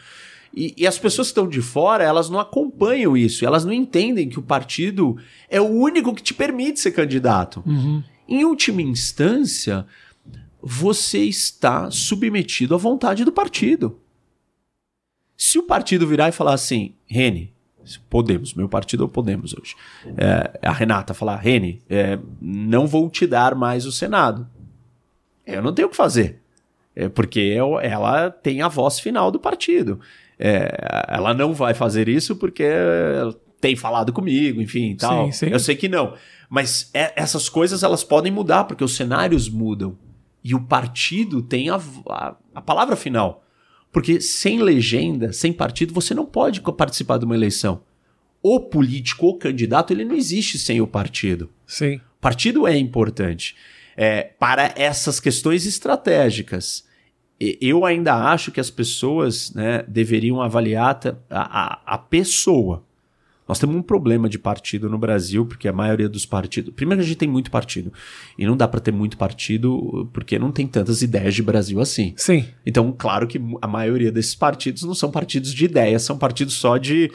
[0.54, 4.28] E, e, as pessoas que estão de fora, elas não acompanham isso, elas não entendem
[4.28, 5.16] que o partido
[5.50, 7.62] é o único que te permite ser candidato.
[7.66, 8.02] Uhum.
[8.28, 9.86] Em última instância,
[10.62, 13.98] você está submetido à vontade do partido.
[15.36, 17.52] Se o partido virar e falar assim, Rene,
[18.08, 19.74] Podemos, meu partido é o Podemos hoje.
[20.16, 24.48] É, a Renata falar, Rene, é, não vou te dar mais o Senado.
[25.44, 26.40] Eu não tenho o que fazer.
[26.94, 29.98] É porque eu, ela tem a voz final do partido.
[30.38, 32.64] É, ela não vai fazer isso porque
[33.60, 35.26] tem falado comigo, enfim, tal.
[35.26, 35.52] Sim, sim.
[35.52, 36.14] Eu sei que não.
[36.48, 39.96] Mas é, essas coisas elas podem mudar porque os cenários mudam.
[40.44, 43.44] E o partido tem a, a, a palavra final.
[43.92, 47.82] Porque sem legenda, sem partido, você não pode participar de uma eleição.
[48.42, 51.50] O político, o candidato, ele não existe sem o partido.
[51.66, 52.00] Sim.
[52.20, 53.54] Partido é importante
[53.96, 56.84] é, para essas questões estratégicas.
[57.38, 62.84] Eu ainda acho que as pessoas né, deveriam avaliar a, a, a pessoa.
[63.52, 66.72] Nós temos um problema de partido no Brasil, porque a maioria dos partidos.
[66.72, 67.92] Primeiro, a gente tem muito partido.
[68.38, 72.14] E não dá para ter muito partido porque não tem tantas ideias de Brasil assim.
[72.16, 72.46] Sim.
[72.64, 76.78] Então, claro que a maioria desses partidos não são partidos de ideias, são partidos só
[76.78, 77.12] de.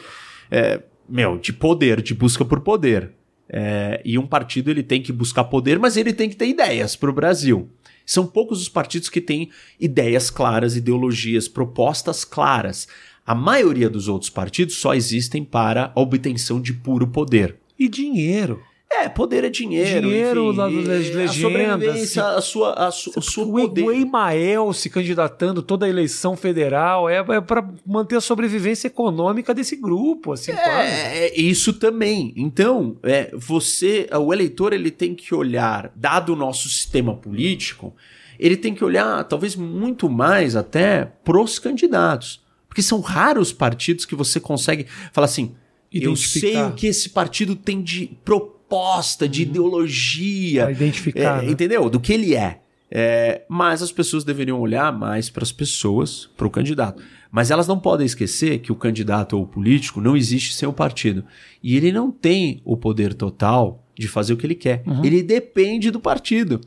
[0.51, 0.79] É,
[1.09, 3.13] meu, de poder, de busca por poder.
[3.49, 6.95] É, e um partido ele tem que buscar poder, mas ele tem que ter ideias
[6.95, 7.67] para o Brasil.
[8.05, 12.87] São poucos os partidos que têm ideias claras, ideologias, propostas claras.
[13.27, 17.57] A maioria dos outros partidos só existem para a obtenção de puro poder.
[17.77, 18.63] E dinheiro.
[18.89, 20.07] É, poder é dinheiro.
[20.07, 21.29] Dinheiro enfim, das legendas.
[21.29, 23.83] A sobrevivência, a sua, a su, o seu poder.
[23.83, 29.53] O Emael se candidatando toda a eleição federal é, é para manter a sobrevivência econômica
[29.53, 32.33] desse grupo, assim, é, é, isso também.
[32.37, 37.93] Então, é, você, o eleitor, ele tem que olhar, dado o nosso sistema político,
[38.39, 42.46] ele tem que olhar, talvez muito mais até pros candidatos.
[42.77, 45.55] Porque são raros partidos que você consegue falar assim,
[45.91, 49.49] eu sei o que esse partido tem de proposta, de uhum.
[49.49, 50.65] ideologia.
[50.65, 51.41] Pra identificar.
[51.41, 51.51] É, né?
[51.51, 51.89] Entendeu?
[51.89, 52.61] Do que ele é.
[52.91, 53.41] é.
[53.49, 57.01] Mas as pessoas deveriam olhar mais para as pessoas, para o candidato.
[57.31, 60.73] Mas elas não podem esquecer que o candidato ou o político não existe sem o
[60.73, 61.25] partido.
[61.63, 64.83] E ele não tem o poder total de fazer o que ele quer.
[64.85, 65.03] Uhum.
[65.03, 66.61] Ele depende do partido.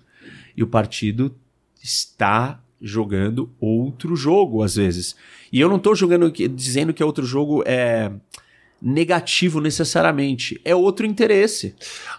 [0.57, 1.37] E o partido
[1.81, 5.15] está jogando outro jogo, às vezes.
[5.53, 8.11] E eu não estou jogando dizendo que outro jogo é
[8.83, 11.75] negativo necessariamente, é outro interesse.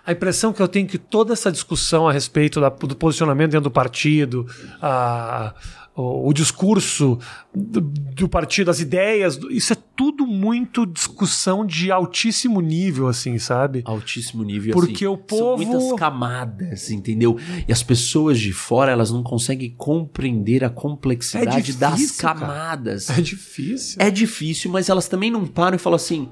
[0.05, 3.51] A impressão que eu tenho é que toda essa discussão a respeito da, do posicionamento
[3.51, 4.45] dentro do partido,
[4.80, 5.55] a,
[5.96, 7.20] o, o, discurso
[7.54, 13.82] do, do, partido, as ideias, isso é tudo muito discussão de altíssimo nível, assim, sabe?
[13.86, 15.64] Altíssimo nível, Porque assim, o povo...
[15.64, 17.38] São muitas camadas, entendeu?
[17.68, 23.06] E as pessoas de fora, elas não conseguem compreender a complexidade é difícil, das camadas.
[23.08, 23.20] Cara.
[23.20, 23.98] É difícil.
[24.00, 26.30] É difícil, mas elas também não param e falam assim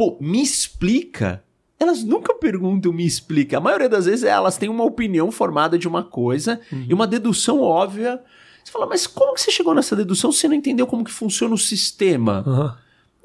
[0.00, 1.44] pô, me explica.
[1.78, 3.58] Elas nunca perguntam, me explica.
[3.58, 6.86] A maioria das vezes elas têm uma opinião formada de uma coisa uhum.
[6.88, 8.18] e uma dedução óbvia.
[8.64, 11.10] Você fala, mas como que você chegou nessa dedução se você não entendeu como que
[11.10, 12.44] funciona o sistema?
[12.46, 12.72] Uhum.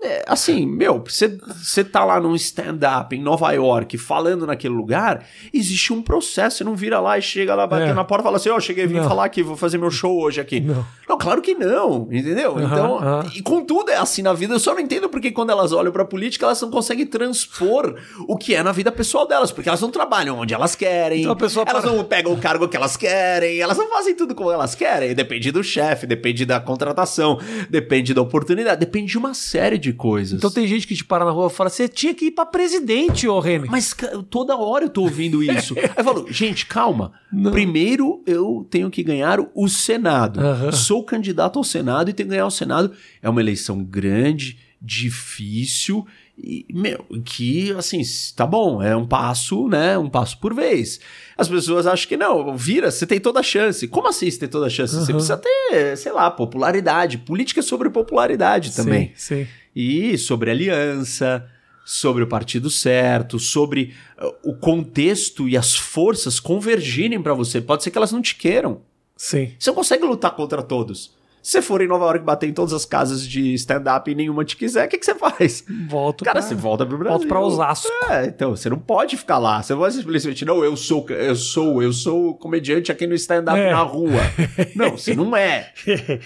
[0.02, 5.93] É, assim, meu, você tá lá num stand-up em Nova York falando naquele lugar, existe
[5.93, 6.58] um processo.
[6.58, 7.93] Você não vira lá e chega lá, batendo é.
[7.93, 9.08] na porta e fala assim: Ó, oh, cheguei, vim não.
[9.08, 10.60] falar aqui, vou fazer meu show hoje aqui.
[10.60, 12.56] Não, não claro que não, entendeu?
[12.60, 14.54] então, e contudo, é assim na vida.
[14.54, 17.96] Eu só não entendo porque quando elas olham pra política, elas não conseguem transpor
[18.28, 21.38] o que é na vida pessoal delas, porque elas não trabalham onde elas querem, então
[21.68, 21.93] elas para...
[21.93, 25.16] não pegam o cargo que elas querem, elas não fazem tudo como elas querem.
[25.16, 27.39] Depende do chefe, depende da contratação,
[27.70, 30.38] depende da oportunidade, depende de uma série de coisas.
[30.38, 32.46] Então tem gente que te para na rua e fala: você tinha que ir pra
[32.46, 33.68] presidente, ô Remy.
[33.70, 33.96] Mas
[34.30, 35.76] toda hora eu tô ouvindo isso.
[35.80, 37.14] Aí eu falo, gente, calma.
[37.32, 37.52] Não.
[37.52, 40.39] Primeiro eu tenho que ganhar o Senado.
[40.39, 40.72] Uhum.
[40.72, 42.91] Sou candidato ao Senado e tenho que ganhar o Senado.
[43.22, 46.06] É uma eleição grande, difícil.
[46.38, 48.02] E, meu, que assim,
[48.36, 49.98] tá bom, é um passo, né?
[49.98, 51.00] Um passo por vez.
[51.38, 53.88] As pessoas acham que não, vira, você tem toda a chance.
[53.88, 54.96] Como assim você tem toda a chance?
[54.96, 55.06] Uhum.
[55.06, 57.18] Você precisa ter, sei lá, popularidade.
[57.20, 59.14] Política é sobre popularidade também.
[59.16, 59.48] Sim, sim.
[59.76, 61.45] E sobre aliança,
[61.86, 67.61] sobre o partido certo, sobre uh, o contexto e as forças convergirem para você.
[67.61, 68.82] Pode ser que elas não te queiram.
[69.15, 69.53] Sim.
[69.57, 71.13] Você não consegue lutar contra todos.
[71.45, 74.43] Se você for em Nova York bater em todas as casas de stand-up e nenhuma
[74.43, 75.63] te quiser, o que, que você faz?
[75.88, 76.47] Volto Cara, pra...
[76.47, 77.19] você volta pro Brasil.
[77.19, 77.88] Volto pra Osasco.
[78.09, 79.61] É, então, você não pode ficar lá.
[79.61, 83.59] Você não vai simplesmente, não, eu sou, eu sou, eu sou comediante aqui no stand-up
[83.59, 83.69] é.
[83.69, 84.21] na rua.
[84.76, 85.71] não, você não é.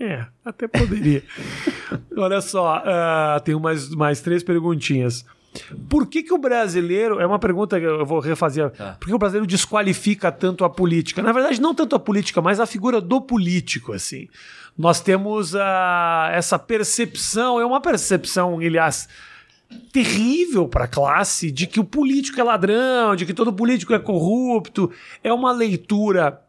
[0.00, 1.22] É, até poderia.
[2.16, 5.26] Olha só, uh, tenho mais, mais três perguntinhas.
[5.88, 7.20] Por que, que o brasileiro.
[7.20, 8.70] É uma pergunta que eu vou refazer.
[8.70, 8.96] Tá.
[8.98, 11.22] Por que o brasileiro desqualifica tanto a política?
[11.22, 14.28] Na verdade, não tanto a política, mas a figura do político, assim.
[14.78, 19.08] Nós temos uh, essa percepção, é uma percepção, aliás,
[19.92, 23.98] terrível para a classe de que o político é ladrão, de que todo político é
[23.98, 24.90] corrupto.
[25.22, 26.40] É uma leitura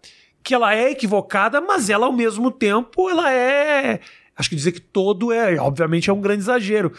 [0.43, 3.99] que ela é equivocada, mas ela ao mesmo tempo ela é,
[4.35, 6.91] acho que dizer que todo é, obviamente é um grande exagero.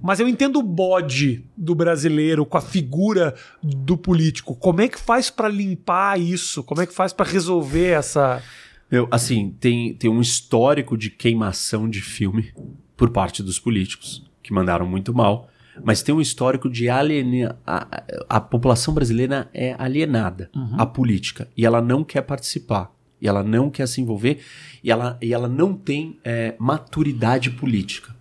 [0.00, 4.54] Mas eu entendo o bode do brasileiro com a figura do político.
[4.54, 6.62] Como é que faz para limpar isso?
[6.62, 8.40] Como é que faz para resolver essa
[8.88, 12.52] Meu, assim, tem, tem um histórico de queimação de filme
[12.96, 15.48] por parte dos políticos que mandaram muito mal
[15.84, 17.56] mas tem um histórico de alienar.
[17.66, 20.76] A, a, população brasileira é alienada uhum.
[20.78, 22.92] à política e ela não quer participar.
[23.20, 24.40] E ela não quer se envolver
[24.82, 28.16] e ela, e ela não tem é, maturidade política.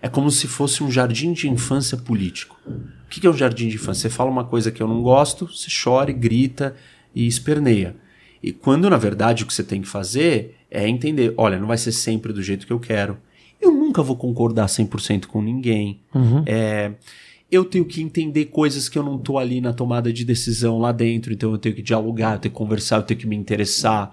[0.00, 2.58] É como se fosse um jardim de infância político.
[2.66, 4.08] O que é um jardim de infância?
[4.08, 6.74] Você fala uma coisa que eu não gosto, você chora, grita
[7.14, 7.96] e esperneia.
[8.42, 11.76] E quando, na verdade, o que você tem que fazer é entender: olha, não vai
[11.76, 13.18] ser sempre do jeito que eu quero
[13.60, 16.00] eu nunca vou concordar 100% com ninguém.
[16.14, 16.42] Uhum.
[16.46, 16.92] É,
[17.50, 20.92] eu tenho que entender coisas que eu não tô ali na tomada de decisão lá
[20.92, 24.12] dentro, então eu tenho que dialogar, eu tenho que conversar, eu tenho que me interessar.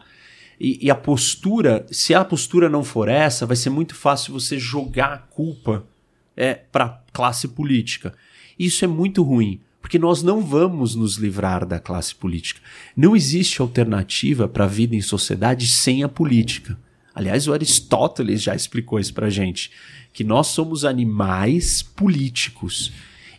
[0.60, 4.58] E, e a postura, se a postura não for essa, vai ser muito fácil você
[4.58, 5.86] jogar a culpa
[6.36, 8.14] é, para classe política.
[8.58, 12.62] Isso é muito ruim, porque nós não vamos nos livrar da classe política.
[12.96, 16.78] Não existe alternativa para a vida em sociedade sem a política.
[17.16, 19.72] Aliás, o Aristóteles já explicou isso para gente,
[20.11, 22.91] que nós somos animais políticos.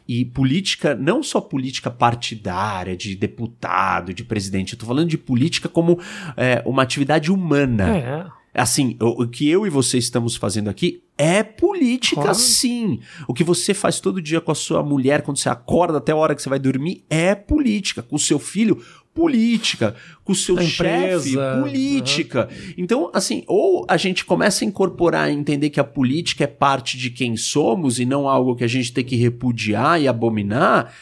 [0.08, 5.68] E política, não só política partidária, de deputado, de presidente, eu tô falando de política
[5.68, 6.00] como
[6.36, 7.96] é, uma atividade humana.
[7.96, 8.26] É.
[8.54, 12.34] Assim, o, que eu e você estamos fazendo aqui é política, claro.
[12.34, 13.00] sim.
[13.28, 16.16] O que você faz todo dia com a sua mulher, quando você acorda até a
[16.16, 18.02] hora que você vai dormir, é política.
[18.02, 18.82] Com o seu filho,
[19.16, 22.50] política, com o seu chefe, política.
[22.50, 22.74] Uhum.
[22.76, 26.98] Então, assim, ou a gente começa a incorporar e entender que a política é parte
[26.98, 30.92] de quem somos e não algo que a gente tem que repudiar e abominar,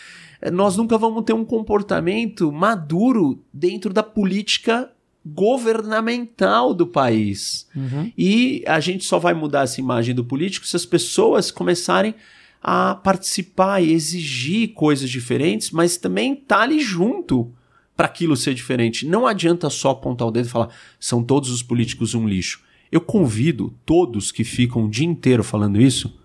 [0.52, 4.88] nós nunca vamos ter um comportamento maduro dentro da política
[5.26, 7.66] governamental do país.
[7.74, 8.12] Uhum.
[8.16, 12.14] E a gente só vai mudar essa imagem do político se as pessoas começarem
[12.62, 17.52] a participar e exigir coisas diferentes, mas também estar tá ali junto
[17.97, 19.07] para aquilo ser diferente.
[19.07, 20.68] Não adianta só apontar o dedo e falar
[20.99, 22.62] são todos os políticos um lixo.
[22.90, 26.16] Eu convido todos que ficam o dia inteiro falando isso,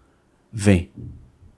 [0.51, 0.89] vem.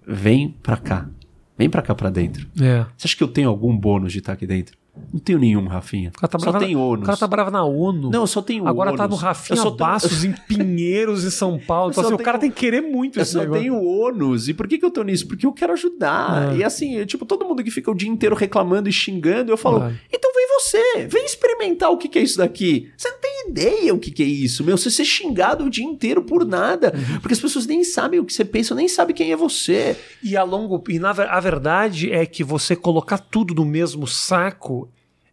[0.07, 1.09] Vem para cá.
[1.57, 2.47] Vem para cá para dentro.
[2.59, 2.85] É.
[2.97, 4.77] Você acha que eu tenho algum bônus de estar aqui dentro?
[5.13, 6.11] Não tenho nenhum, Rafinha.
[6.11, 7.03] Tá só tem ônus.
[7.03, 8.09] O cara tá bravo na ONU.
[8.09, 10.33] Não, eu só tenho Agora tá no Rafinha só Bastos, tenho...
[10.33, 11.91] em Pinheiros, em São Paulo.
[11.91, 12.21] Então, assim, tenho...
[12.21, 14.49] o cara tem que querer muito eu esse Eu só tenho ônus.
[14.49, 15.27] E por que, que eu tô nisso?
[15.27, 16.53] Porque eu quero ajudar.
[16.53, 16.57] É.
[16.57, 19.93] E assim, tipo, todo mundo que fica o dia inteiro reclamando e xingando, eu falo,
[20.11, 22.91] então vem você, vem experimentar o que, que é isso daqui.
[22.97, 24.77] Você não tem ideia o que, que é isso, meu.
[24.77, 26.93] Você ser xingado o dia inteiro por nada.
[26.95, 27.19] Uhum.
[27.19, 29.97] Porque as pessoas nem sabem o que você pensa, nem sabem quem é você.
[30.23, 30.83] E a longo...
[30.89, 34.81] E na, a verdade é que você colocar tudo no mesmo saco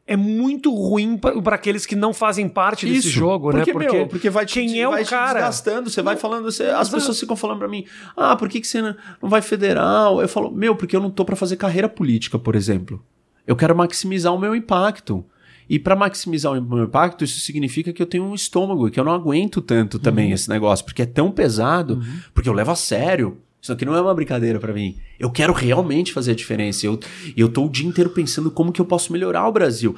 [0.09, 3.79] é muito ruim para aqueles que não fazem parte Isso, desse jogo, porque, né?
[3.79, 5.35] Porque, meu, porque vai te, quem é vai o cara?
[5.35, 7.85] desgastando, você vai falando, você, as pessoas ficam falando para mim:
[8.17, 11.27] "Ah, por que que você não vai federal?" Eu falo: "Meu, porque eu não tô
[11.27, 13.05] para fazer carreira política, por exemplo.
[13.47, 15.23] Eu quero maximizar o meu impacto."
[15.69, 19.05] E para maximizar o meu impacto, isso significa que eu tenho um estômago, que eu
[19.05, 20.35] não aguento tanto também uhum.
[20.35, 22.21] esse negócio, porque é tão pesado, uhum.
[22.33, 23.37] porque eu levo a sério.
[23.61, 24.97] Isso aqui não é uma brincadeira para mim.
[25.19, 26.87] Eu quero realmente fazer a diferença.
[26.87, 26.99] Eu,
[27.37, 29.97] eu tô o dia inteiro pensando como que eu posso melhorar o Brasil.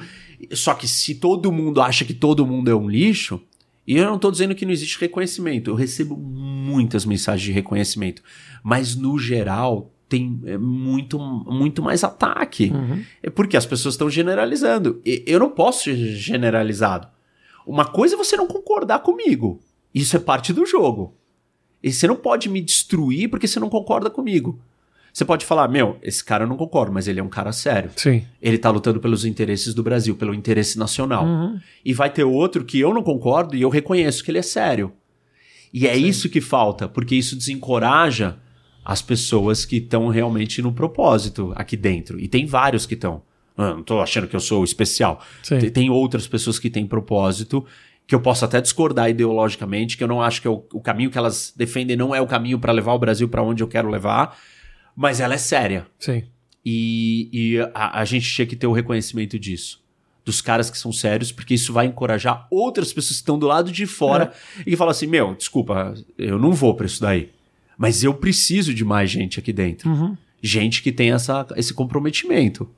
[0.51, 3.41] Só que se todo mundo acha que todo mundo é um lixo,
[3.85, 5.69] e eu não tô dizendo que não existe reconhecimento.
[5.69, 8.23] Eu recebo muitas mensagens de reconhecimento.
[8.63, 12.71] Mas no geral, tem é, muito, muito mais ataque.
[12.73, 13.03] Uhum.
[13.23, 15.01] É porque as pessoas estão generalizando.
[15.05, 17.07] Eu não posso ser generalizado.
[17.65, 19.61] Uma coisa é você não concordar comigo.
[19.93, 21.15] Isso é parte do jogo.
[21.83, 24.59] E você não pode me destruir porque você não concorda comigo.
[25.13, 27.91] Você pode falar, meu, esse cara eu não concordo, mas ele é um cara sério.
[27.97, 28.25] Sim.
[28.41, 31.25] Ele tá lutando pelos interesses do Brasil, pelo interesse nacional.
[31.25, 31.59] Uhum.
[31.83, 34.93] E vai ter outro que eu não concordo e eu reconheço que ele é sério.
[35.73, 36.05] E é Sim.
[36.05, 38.37] isso que falta, porque isso desencoraja
[38.83, 42.19] as pessoas que estão realmente no propósito aqui dentro.
[42.19, 43.21] E tem vários que estão.
[43.57, 45.21] Ah, não tô achando que eu sou especial.
[45.47, 47.65] Tem, tem outras pessoas que têm propósito
[48.11, 51.09] que eu posso até discordar ideologicamente, que eu não acho que é o, o caminho
[51.09, 53.89] que elas defendem não é o caminho para levar o Brasil para onde eu quero
[53.89, 54.37] levar,
[54.93, 55.87] mas ela é séria.
[55.97, 56.25] Sim.
[56.65, 59.81] E, e a, a, gente tinha que ter o reconhecimento disso.
[60.25, 63.71] Dos caras que são sérios, porque isso vai encorajar outras pessoas que estão do lado
[63.71, 64.61] de fora é.
[64.63, 67.29] e que falam assim: meu, desculpa, eu não vou para isso daí.
[67.77, 69.89] Mas eu preciso de mais gente aqui dentro.
[69.89, 70.17] Uhum.
[70.43, 72.69] Gente que tem essa, esse comprometimento.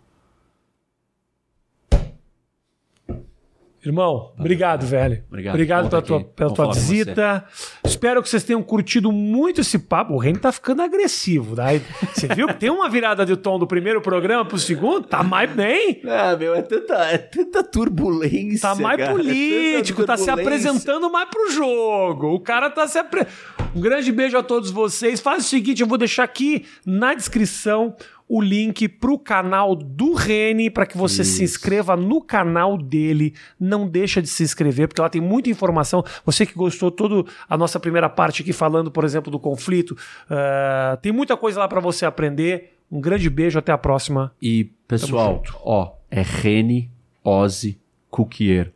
[3.85, 5.23] Irmão, obrigado, velho.
[5.27, 7.45] Obrigado, obrigado pela tua, pela tua visita.
[7.83, 10.13] Espero que vocês tenham curtido muito esse papo.
[10.13, 11.53] O Reino tá ficando agressivo.
[11.53, 11.81] Daí,
[12.13, 15.05] você viu que tem uma virada de tom do primeiro programa pro segundo?
[15.05, 16.01] Tá mais bem.
[16.07, 18.61] Ah, meu, é tanta, é tanta turbulência.
[18.61, 19.11] Tá mais cara.
[19.11, 22.33] É político, é tá se apresentando mais pro jogo.
[22.33, 23.33] O cara tá se apresentando.
[23.75, 25.19] Um grande beijo a todos vocês.
[25.19, 27.95] Faz o seguinte, eu vou deixar aqui na descrição
[28.33, 31.33] o link para o canal do Rene para que você Isso.
[31.33, 33.35] se inscreva no canal dele.
[33.59, 36.03] Não deixa de se inscrever, porque lá tem muita informação.
[36.25, 40.97] Você que gostou toda a nossa primeira parte aqui falando, por exemplo, do conflito, uh,
[40.99, 42.73] tem muita coisa lá para você aprender.
[42.91, 44.33] Um grande beijo, até a próxima.
[44.41, 46.89] E, pessoal, ó, é Rene
[47.23, 47.79] Ozzy
[48.09, 48.73] Cookier.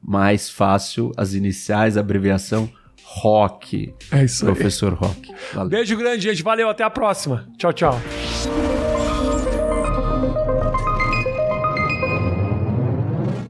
[0.00, 2.70] Mais fácil, as iniciais, a abreviação
[3.02, 3.92] Rock.
[4.12, 4.98] É isso Professor aí.
[5.08, 5.34] Rock.
[5.52, 5.70] Valeu.
[5.70, 6.42] Beijo grande, gente.
[6.42, 7.48] Valeu, até a próxima.
[7.58, 8.00] Tchau, tchau.